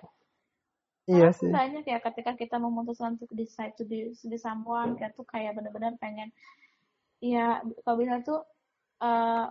[1.10, 1.50] Iya sih.
[1.50, 5.58] banyak ya ketika kita memutuskan untuk decide to be, to be someone kayak tuh kayak
[5.58, 6.30] bener-bener pengen
[7.18, 8.40] ya kalau bisa tuh
[9.02, 9.50] uh,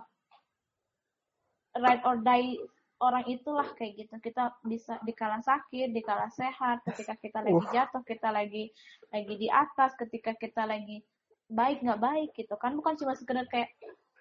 [1.76, 2.56] ride or die
[3.00, 7.72] orang itulah kayak gitu kita bisa dikala sakit dikala sehat ketika kita lagi Uh.
[7.72, 8.64] jatuh kita lagi
[9.08, 11.00] lagi di atas ketika kita lagi
[11.48, 13.68] baik nggak baik gitu kan bukan cuma sekedar kayak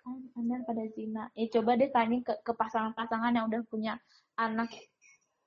[0.09, 3.93] "Ah, anda pada zina ya coba deh tanya ke, ke pasangan-pasangan yang udah punya
[4.41, 4.73] anak.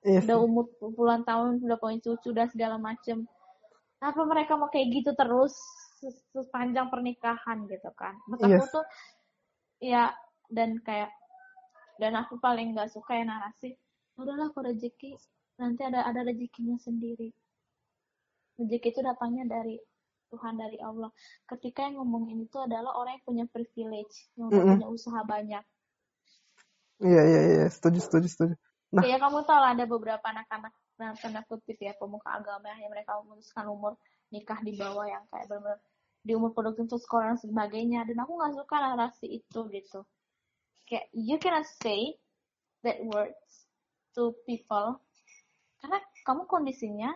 [0.07, 0.23] Iya.
[0.23, 3.27] Udah umur puluhan tahun udah punya cucu dan segala macem.
[3.99, 5.51] Apa mereka mau kayak gitu terus
[5.99, 8.15] se- sepanjang pernikahan gitu kan?
[8.31, 8.71] Menurut aku Yes.
[8.71, 8.85] tuh
[9.83, 10.03] ya
[10.47, 11.11] dan kayak
[11.99, 13.75] dan aku paling nggak suka ya narasi
[14.15, 15.17] udahlah kalau rezeki
[15.59, 17.31] nanti ada ada rezekinya sendiri.
[18.59, 19.75] Rezeki itu datangnya dari
[20.33, 21.13] Tuhan dari Allah
[21.45, 24.73] ketika yang ngomongin itu adalah orang yang punya privilege yang udah Mm-mm.
[24.81, 25.63] punya usaha banyak
[27.03, 27.65] Iya iya iya.
[27.67, 28.55] Setuju setuju setuju.
[28.95, 29.03] Nah.
[29.03, 33.17] Kayak kamu tahu lah ada beberapa anak-anak nah tanda kutip ya pemuka agama yang mereka
[33.25, 33.97] memutuskan umur
[34.29, 35.81] nikah di bawah yang kayak benar
[36.21, 39.99] di umur produktif untuk sekolah dan sebagainya dan aku nggak suka narasi itu gitu
[40.85, 42.13] kayak you cannot say
[42.85, 43.65] that words
[44.13, 45.01] to people
[45.81, 45.97] karena
[46.29, 47.09] kamu kondisinya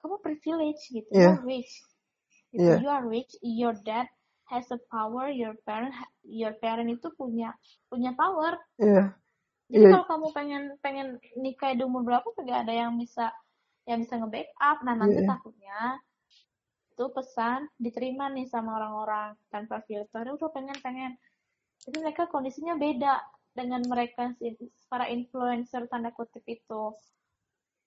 [0.00, 1.84] kamu privilege gitu you're rich
[2.50, 2.62] gitu.
[2.62, 2.76] Iya.
[2.82, 4.06] you are rich your dad
[4.50, 5.94] has a power your parent
[6.26, 7.54] your parent itu punya
[7.86, 9.14] punya power Iya.
[9.70, 9.92] jadi Iya.
[9.94, 13.30] kalau kamu pengen pengen nikah di umur berapa juga ada yang bisa
[13.88, 14.82] yang bisa nge-backup.
[14.86, 15.30] Nah nanti Iya.
[15.30, 15.80] takutnya
[16.90, 20.26] itu pesan diterima nih sama orang-orang tanpa filter.
[20.30, 21.12] Udah pengen pengen.
[21.86, 23.18] Jadi mereka kondisinya beda
[23.56, 24.30] dengan mereka
[24.86, 26.92] para influencer tanda kutip itu.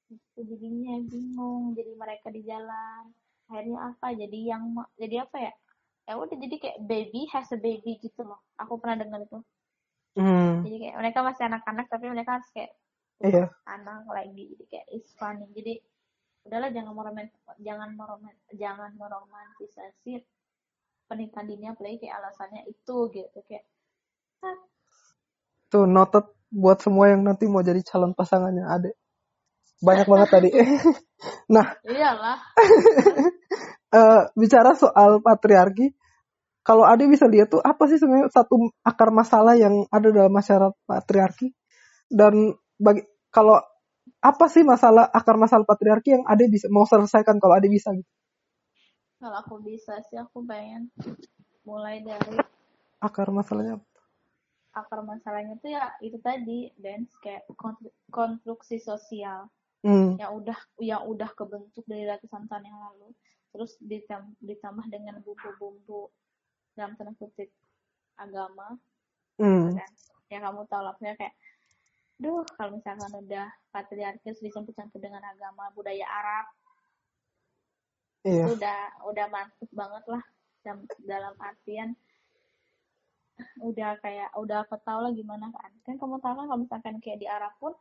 [0.09, 1.77] Itu jadinya bingung.
[1.77, 3.13] Jadi mereka di jalan.
[3.53, 4.07] Akhirnya apa?
[4.17, 5.53] Jadi yang jadi apa ya?
[6.09, 8.41] Ya udah jadi kayak baby has a baby gitu loh.
[8.57, 9.37] Aku pernah dengar itu
[10.13, 10.61] Hmm.
[10.61, 12.71] jadi kayak mereka masih anak-anak tapi mereka harus kayak
[13.23, 13.49] Iya.
[13.65, 15.81] anak lagi jadi kayak it's funny jadi
[16.45, 17.27] udahlah jangan meroman
[17.57, 20.21] jangan meroman jangan meromantisasi
[21.09, 23.65] pernikahan dini apalagi kayak alasannya itu gitu kayak
[24.45, 24.57] ah,
[25.73, 28.93] Tuh noted buat semua yang nanti mau jadi calon pasangannya Ade.
[29.81, 30.49] Banyak banget tadi.
[31.55, 32.37] nah, iyalah
[33.93, 35.93] eh, bicara soal patriarki,
[36.65, 40.73] kalau Ade bisa lihat tuh apa sih sebenarnya satu akar masalah yang ada dalam masyarakat
[40.89, 41.53] patriarki?
[42.09, 43.61] Dan bagi kalau
[44.19, 48.09] apa sih masalah akar masalah patriarki yang Ade bisa mau selesaikan kalau Ade bisa gitu.
[49.23, 50.91] kalau aku bisa sih aku pengen
[51.63, 52.35] mulai dari
[52.99, 53.79] Akar masalahnya
[54.73, 57.45] akar masalahnya tuh ya itu tadi dance kayak
[58.09, 59.47] konstruksi sosial.
[59.83, 63.11] Hmm, yang udah yang udah kebentuk dari ratusan tahun yang lalu
[63.53, 66.09] terus ditam- ditambah dengan bumbu-bumbu
[66.73, 67.53] dalam tanda kutip
[68.17, 68.75] agama.
[69.77, 69.91] Kan
[70.33, 71.33] ya kamu tahu lah kayak
[72.17, 76.45] duh kalau misalkan udah patriarkis dicampur-campur dengan agama budaya Arab
[78.23, 78.79] itu udah
[79.09, 80.23] udah mantep banget lah
[80.63, 81.91] dalam, dalam artian
[83.59, 85.71] udah kayak udah aku tahu lah gimana kan.
[85.83, 87.73] Kan kamu tahu kan kalau misalkan kayak di Arab pun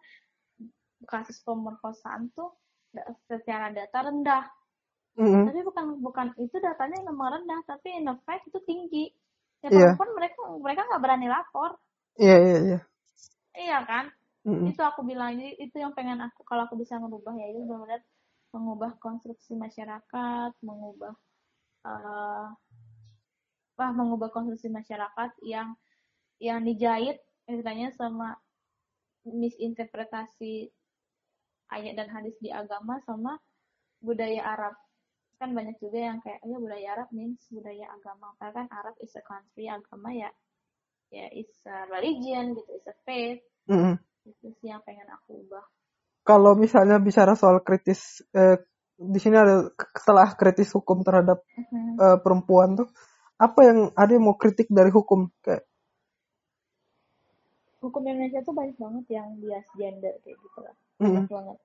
[1.07, 2.53] kasus pemerkosaan tuh
[3.29, 4.45] secara data rendah
[5.13, 9.13] Hmm, tapi bukan bukan itu datanya memang rendah tapi in fact itu tinggi.
[9.61, 9.95] Ya Iya.
[9.95, 11.71] perempuan mereka mereka nggak berani lapor.
[12.17, 12.79] Iya iya iya.
[13.53, 14.09] iya kan?
[14.43, 17.63] Hmm, itu aku bilang jadi itu yang pengen aku kalau aku bisa merubah ya itu
[17.63, 18.03] benar-benar
[18.51, 21.15] mengubah konstruksi masyarakat mengubah
[21.87, 22.47] eh
[23.79, 25.79] wah mengubah konstruksi masyarakat yang
[26.43, 28.35] yang dijahit istilahnya sama
[29.27, 30.75] misinterpretasi
[31.71, 33.39] ayat dan hadis di agama sama
[34.03, 34.75] budaya Arab
[35.43, 39.11] kan banyak juga yang kayak ya budaya Arab means budaya agama karena kan Arab is
[39.19, 40.31] a country agama ya
[41.11, 43.99] ya is a religion gitu is a faith hmm.
[44.23, 45.67] itu sih yang pengen aku ubah
[46.23, 48.55] Kalau misalnya bicara soal kritis, eh,
[48.95, 51.99] di sini ada setelah kritis hukum terhadap Mhm.
[51.99, 52.87] eh, perempuan tuh,
[53.43, 55.27] apa yang ada yang mau kritik dari hukum?
[55.43, 55.67] Kayak,
[57.83, 61.59] hukum Indonesia tuh banyak banget yang bias gender kayak gitu lah hmm, banyak banget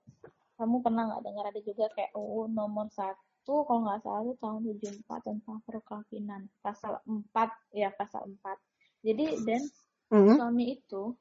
[0.58, 3.22] kamu pernah nggak dengar ada juga kayak UU nomor satu
[3.64, 4.60] kalau nggak salah itu tahun
[5.08, 6.42] 74 tentang perkawinan.
[6.60, 7.32] Pasal 4
[7.72, 8.44] ya pasal 4
[9.06, 9.62] jadi dan
[10.12, 11.14] hmm, suami itu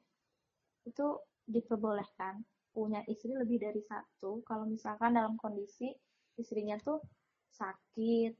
[0.83, 1.07] itu
[1.47, 2.43] diperbolehkan
[2.75, 4.43] punya istri lebih dari satu.
[4.43, 5.93] Kalau misalkan dalam kondisi
[6.37, 7.01] istrinya tuh
[7.55, 8.33] sakit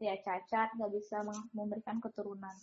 [0.00, 1.22] ya cacat nggak bisa
[1.52, 2.54] memberikan keturunan.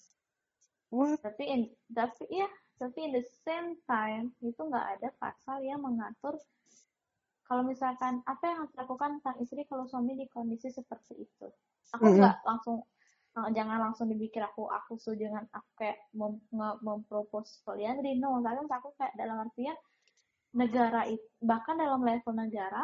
[0.88, 1.20] What?
[1.20, 1.62] tapi in,
[1.92, 2.48] tapi ya
[2.80, 6.40] tapi in the same time itu nggak ada pasal yang mengatur
[7.48, 11.48] kalau misalkan apa yang harus dilakukan sang istri kalau suami di kondisi seperti itu?
[11.96, 12.84] Aku nggak langsung
[13.38, 18.40] eh, jangan langsung dipikir aku aku setuju dengan aku kayak mem, nge- mempropose poliandri no
[18.44, 19.78] tapi aku kayak dalam artian
[20.62, 22.84] negara itu bahkan dalam level negara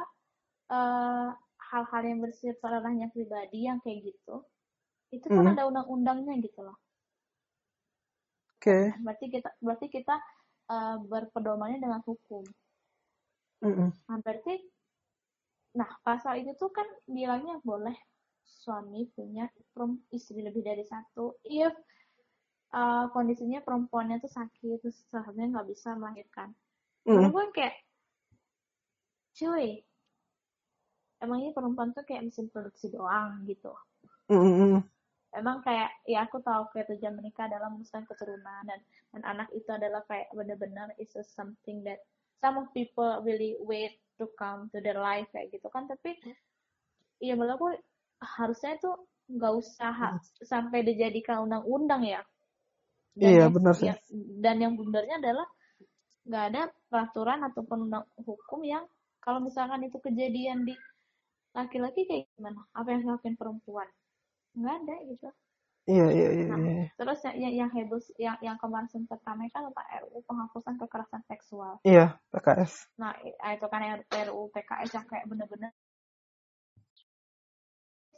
[0.71, 1.29] eh,
[1.73, 4.35] hal-hal yang bersifat ranahnya pribadi yang kayak gitu
[5.13, 5.53] itu kan Mm.
[5.53, 6.77] ada undang-undangnya gitu loh.
[8.57, 8.95] Oke.
[9.03, 10.15] berarti kita berarti kita
[10.71, 12.43] eh, berpedomannya dengan hukum
[13.63, 14.59] Hmm, nah berarti
[15.73, 17.95] nah pasal itu tuh kan bilangnya boleh
[18.43, 19.47] suami punya
[20.11, 21.39] istri lebih dari satu.
[21.47, 21.71] If
[22.75, 26.51] eh, kondisinya perempuannya tuh sakit terus seharusnya nggak bisa melahirkan.
[27.07, 27.75] Hmm, menurut gue kayak
[29.33, 29.81] cuy
[31.23, 33.71] emang ini perempuan tuh kayak mesin produksi doang gitu.
[34.27, 34.79] Hmm, hmm,
[35.39, 38.79] emang kayak ya aku tahu kayak tujuan menikah adalah memusnahkan keturunan dan
[39.13, 42.03] dan anak itu adalah kayak benar-benar is a something that
[42.43, 45.87] some of people really wait to come to their life kayak gitu kan.
[45.87, 46.19] Tapi
[47.23, 47.67] ya menurut aku
[48.19, 48.91] harusnya itu
[49.31, 52.19] nggak usah ha- sampai dijadikan undang-undang ya.
[53.15, 53.87] Dan Iya, yang, benar sih.
[53.87, 54.03] yang-
[54.43, 55.47] dan yang benernya adalah
[56.27, 58.83] nggak ada peraturan ataupun undang hukum yang
[59.23, 60.75] kalau misalkan itu kejadian di
[61.55, 62.67] laki-laki kayak gimana?
[62.75, 63.87] Apa yang dilakukan perempuan?
[64.59, 65.27] Nggak ada gitu
[65.83, 66.85] Iya, iya, iya, Nah, iya.
[66.95, 71.21] terus yang yang yang heboh yang yang kemarin sempat ramai kan tentang RUU penghapusan kekerasan
[71.27, 71.83] seksual.
[71.83, 72.87] Iya, PKS.
[72.95, 73.11] Nah,
[73.43, 75.75] ah, itu kan RUU PKS yang kayak bener-bener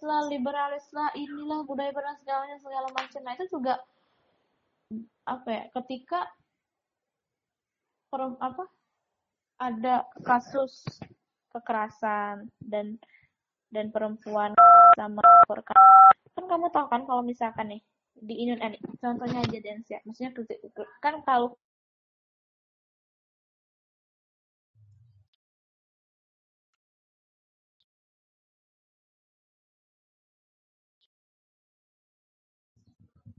[0.06, 3.22] lah liberalis lah inilah budaya barat segalanya segala macam.
[3.26, 3.74] Nah, itu juga
[5.26, 5.64] apa ya?
[5.74, 6.30] Ketika
[8.14, 8.70] per, apa
[9.58, 10.86] ada kasus
[11.50, 13.02] kekerasan dan
[13.74, 14.54] dan perempuan
[14.94, 17.82] sama perkara kan kamu tahu kan kalau misalkan nih
[18.16, 20.32] di Indonesia nih contohnya aja dance ya maksudnya
[21.04, 21.56] kan kalau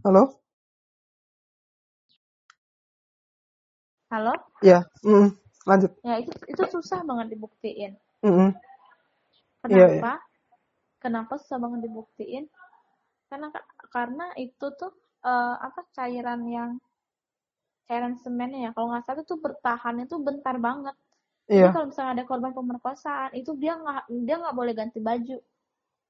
[0.07, 0.39] Halo?
[4.15, 4.35] halo?
[4.63, 5.35] Iya, hmm,
[5.67, 5.91] lanjut.
[6.07, 7.99] ya itu itu susah banget dibuktiin.
[8.23, 8.55] Hmm,
[9.67, 10.23] Iya, kenapa?
[11.03, 12.47] Kenapa susah banget dibuktiin
[13.27, 13.49] karena
[13.91, 14.93] karena itu tuh
[15.27, 16.71] uh, apa cairan yang
[17.87, 18.71] cairan semennya ya.
[18.75, 20.97] Kalau nggak salah itu bertahan itu bentar banget.
[21.47, 21.71] Iya.
[21.71, 25.39] jadi kalau misalnya ada korban pemerkosaan itu dia nggak dia nggak boleh ganti baju.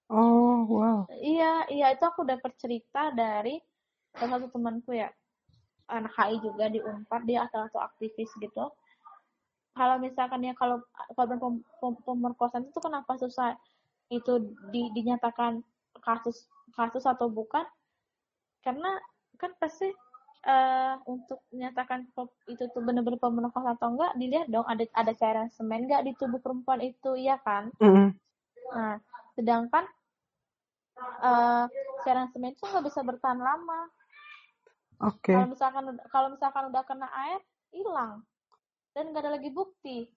[0.08, 1.00] Oh wow.
[1.12, 3.60] Iya iya itu aku dapat cerita dari
[4.16, 5.12] salah satu temanku ya.
[5.86, 8.72] Anak HI juga di Unpad dia salah satu aktivis gitu.
[9.76, 10.80] Kalau misalkan ya kalau
[11.12, 13.60] korban pem, pem, pemerkosaan itu kenapa susah?
[14.08, 15.60] Itu di, dinyatakan
[16.00, 17.64] kasus kasus atau bukan
[18.60, 19.00] karena
[19.40, 19.88] kan pasti
[20.46, 22.06] uh, untuk menyatakan
[22.46, 26.38] itu tuh benar-benar pemerkosaan atau enggak dilihat dong ada ada cairan semen enggak di tubuh
[26.38, 28.08] perempuan itu iya kan mm -hmm.
[28.72, 28.94] nah
[29.34, 29.84] sedangkan
[31.20, 31.64] uh,
[32.04, 33.88] cairan semen itu nggak bisa bertahan lama
[35.04, 35.34] oke okay.
[35.34, 37.40] kalau misalkan kalau misalkan udah kena air
[37.74, 38.24] hilang
[38.96, 40.08] dan nggak ada lagi bukti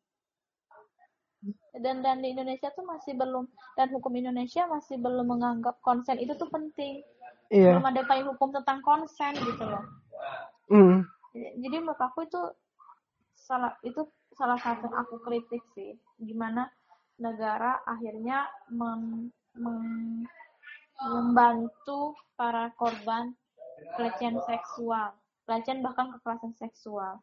[1.80, 3.48] dan dan di Indonesia tuh masih belum
[3.80, 6.20] dan hukum Indonesia masih belum menganggap konsen.
[6.20, 7.04] Itu tuh penting.
[7.50, 7.74] Iya.
[7.74, 9.82] belum ada payung hukum tentang konsen gitu loh.
[10.70, 11.02] Mm.
[11.34, 12.38] jadi menurut aku itu
[13.34, 14.06] salah itu
[14.38, 15.98] salah satu aku kritik sih.
[16.22, 16.70] Gimana
[17.18, 20.30] negara akhirnya mem, mem,
[21.02, 23.34] membantu para korban
[23.98, 25.18] pelecehan seksual.
[25.50, 27.18] Pelecehan bahkan kekerasan seksual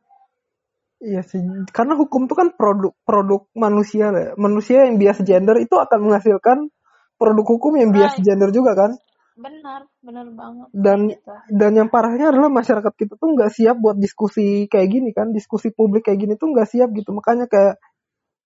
[0.97, 1.45] Iya sih,
[1.77, 4.33] karena hukum itu kan produk produk manusia ya.
[4.41, 6.73] Manusia yang bias gender itu akan menghasilkan
[7.21, 8.25] produk hukum yang bias Right.
[8.25, 8.91] gender juga kan.
[9.37, 11.33] benar benar banget Dan gitu.
[11.53, 15.69] dan yang parahnya adalah masyarakat kita tuh nggak siap buat diskusi kayak gini kan, diskusi
[15.69, 17.13] publik kayak gini tuh nggak siap gitu.
[17.13, 17.77] Makanya kayak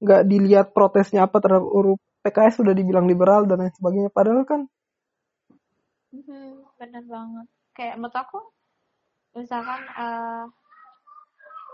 [0.03, 1.95] nggak dilihat protesnya apa terhadap URU
[2.27, 4.11] PKS sudah dibilang liberal dan lain sebagainya.
[4.11, 4.67] Padahal kan
[6.11, 7.47] Mhm, benar banget
[7.77, 8.39] kayak menurut aku
[9.39, 10.45] misalkan eh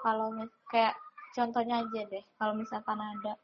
[0.06, 0.30] kalau
[0.70, 0.94] kayak
[1.34, 3.34] contohnya aja deh kalau misalkan ada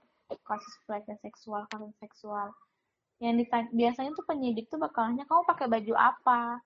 [0.46, 2.54] kasus pelecehan seksual kasus seksual
[3.18, 6.62] yang ditanya biasanya tuh penyidik tuh bakalnya kamu pakai baju apa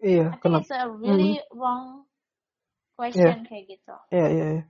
[0.00, 0.64] iya, I think kenapa?
[0.64, 2.08] it's a really wrong
[2.96, 4.62] question kayak gitu Iya, iya, iya.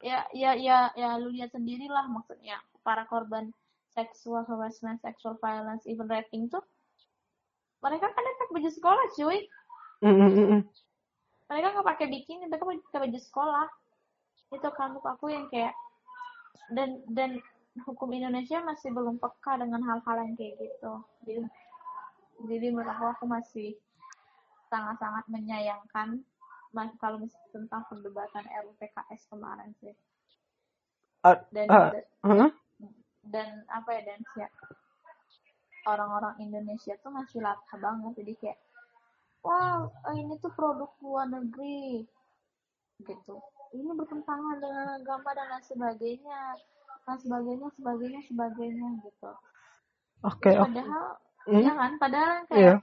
[0.00, 3.52] ya ya ya ya lu lihat sendiri lah maksudnya para korban
[3.92, 6.64] seksual harassment sexual violence even raping tuh
[7.84, 9.44] mereka kan pakai baju sekolah cuy
[9.98, 10.62] Mm, mm, mm, mm.
[11.48, 13.66] Mereka nggak pakai bikini mereka pakai baju sekolah.
[14.52, 15.72] Itu kan menurut aku yang kayak
[16.72, 17.40] dan dan
[17.88, 20.92] hukum Indonesia masih belum peka dengan hal-hal yang kayak gitu.
[21.24, 21.40] Jadi
[22.48, 23.74] jadi menurut aku aku masih
[24.68, 26.20] sangat-sangat menyayangkan
[26.76, 29.96] mas- kalau misalnya tentang perdebatan RUU PKS kemarin sih.
[31.24, 31.90] Ah, dan ah,
[32.22, 32.52] huh?
[33.24, 34.52] dan apa ya dan siap.
[35.88, 38.58] Orang-orang Indonesia tuh masih latah banget jadi kayak
[39.44, 42.04] wah eh, ini tuh produk luar negeri
[43.04, 43.34] gitu
[43.76, 46.40] ini bertentangan dengan agama dan lain sebagainya
[47.06, 49.30] dan sebagainya sebagainya sebagainya gitu
[50.26, 50.66] Oke, oke.
[50.66, 51.04] padahal
[51.48, 51.64] Hmm?
[51.64, 52.76] ya kan padahal Iya.
[52.76, 52.78] kayak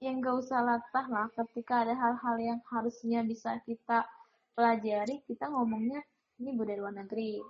[0.00, 4.06] yang gak usah latah lah ketika ada hal-hal yang harusnya bisa kita
[4.56, 6.00] pelajari kita ngomongnya
[6.40, 7.42] ini budaya luar negeri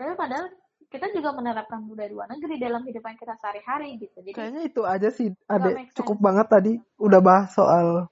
[0.00, 0.48] tapi padahal
[0.86, 5.08] kita juga menerapkan budaya luar negeri dalam kehidupan kita sehari-hari gitu jadi Kayaknya itu aja
[5.10, 5.90] sih, Ade.
[5.92, 8.08] Cukup banget tadi udah bahas soal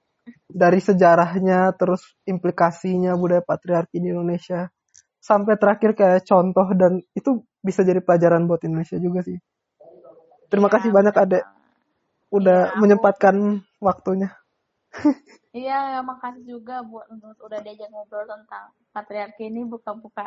[0.49, 4.69] dari sejarahnya, terus implikasinya budaya patriarki di Indonesia,
[5.21, 9.37] sampai terakhir kayak contoh dan itu bisa jadi pelajaran buat Indonesia juga sih.
[10.49, 11.39] Terima Iya, kasih banyak bener Ade,
[12.31, 13.35] udah Iya, aku- menyempatkan
[13.81, 14.29] waktunya.
[15.55, 20.23] Iya, makasih juga buat untuk udah diajak ngobrol tentang patriarki ini buka-buka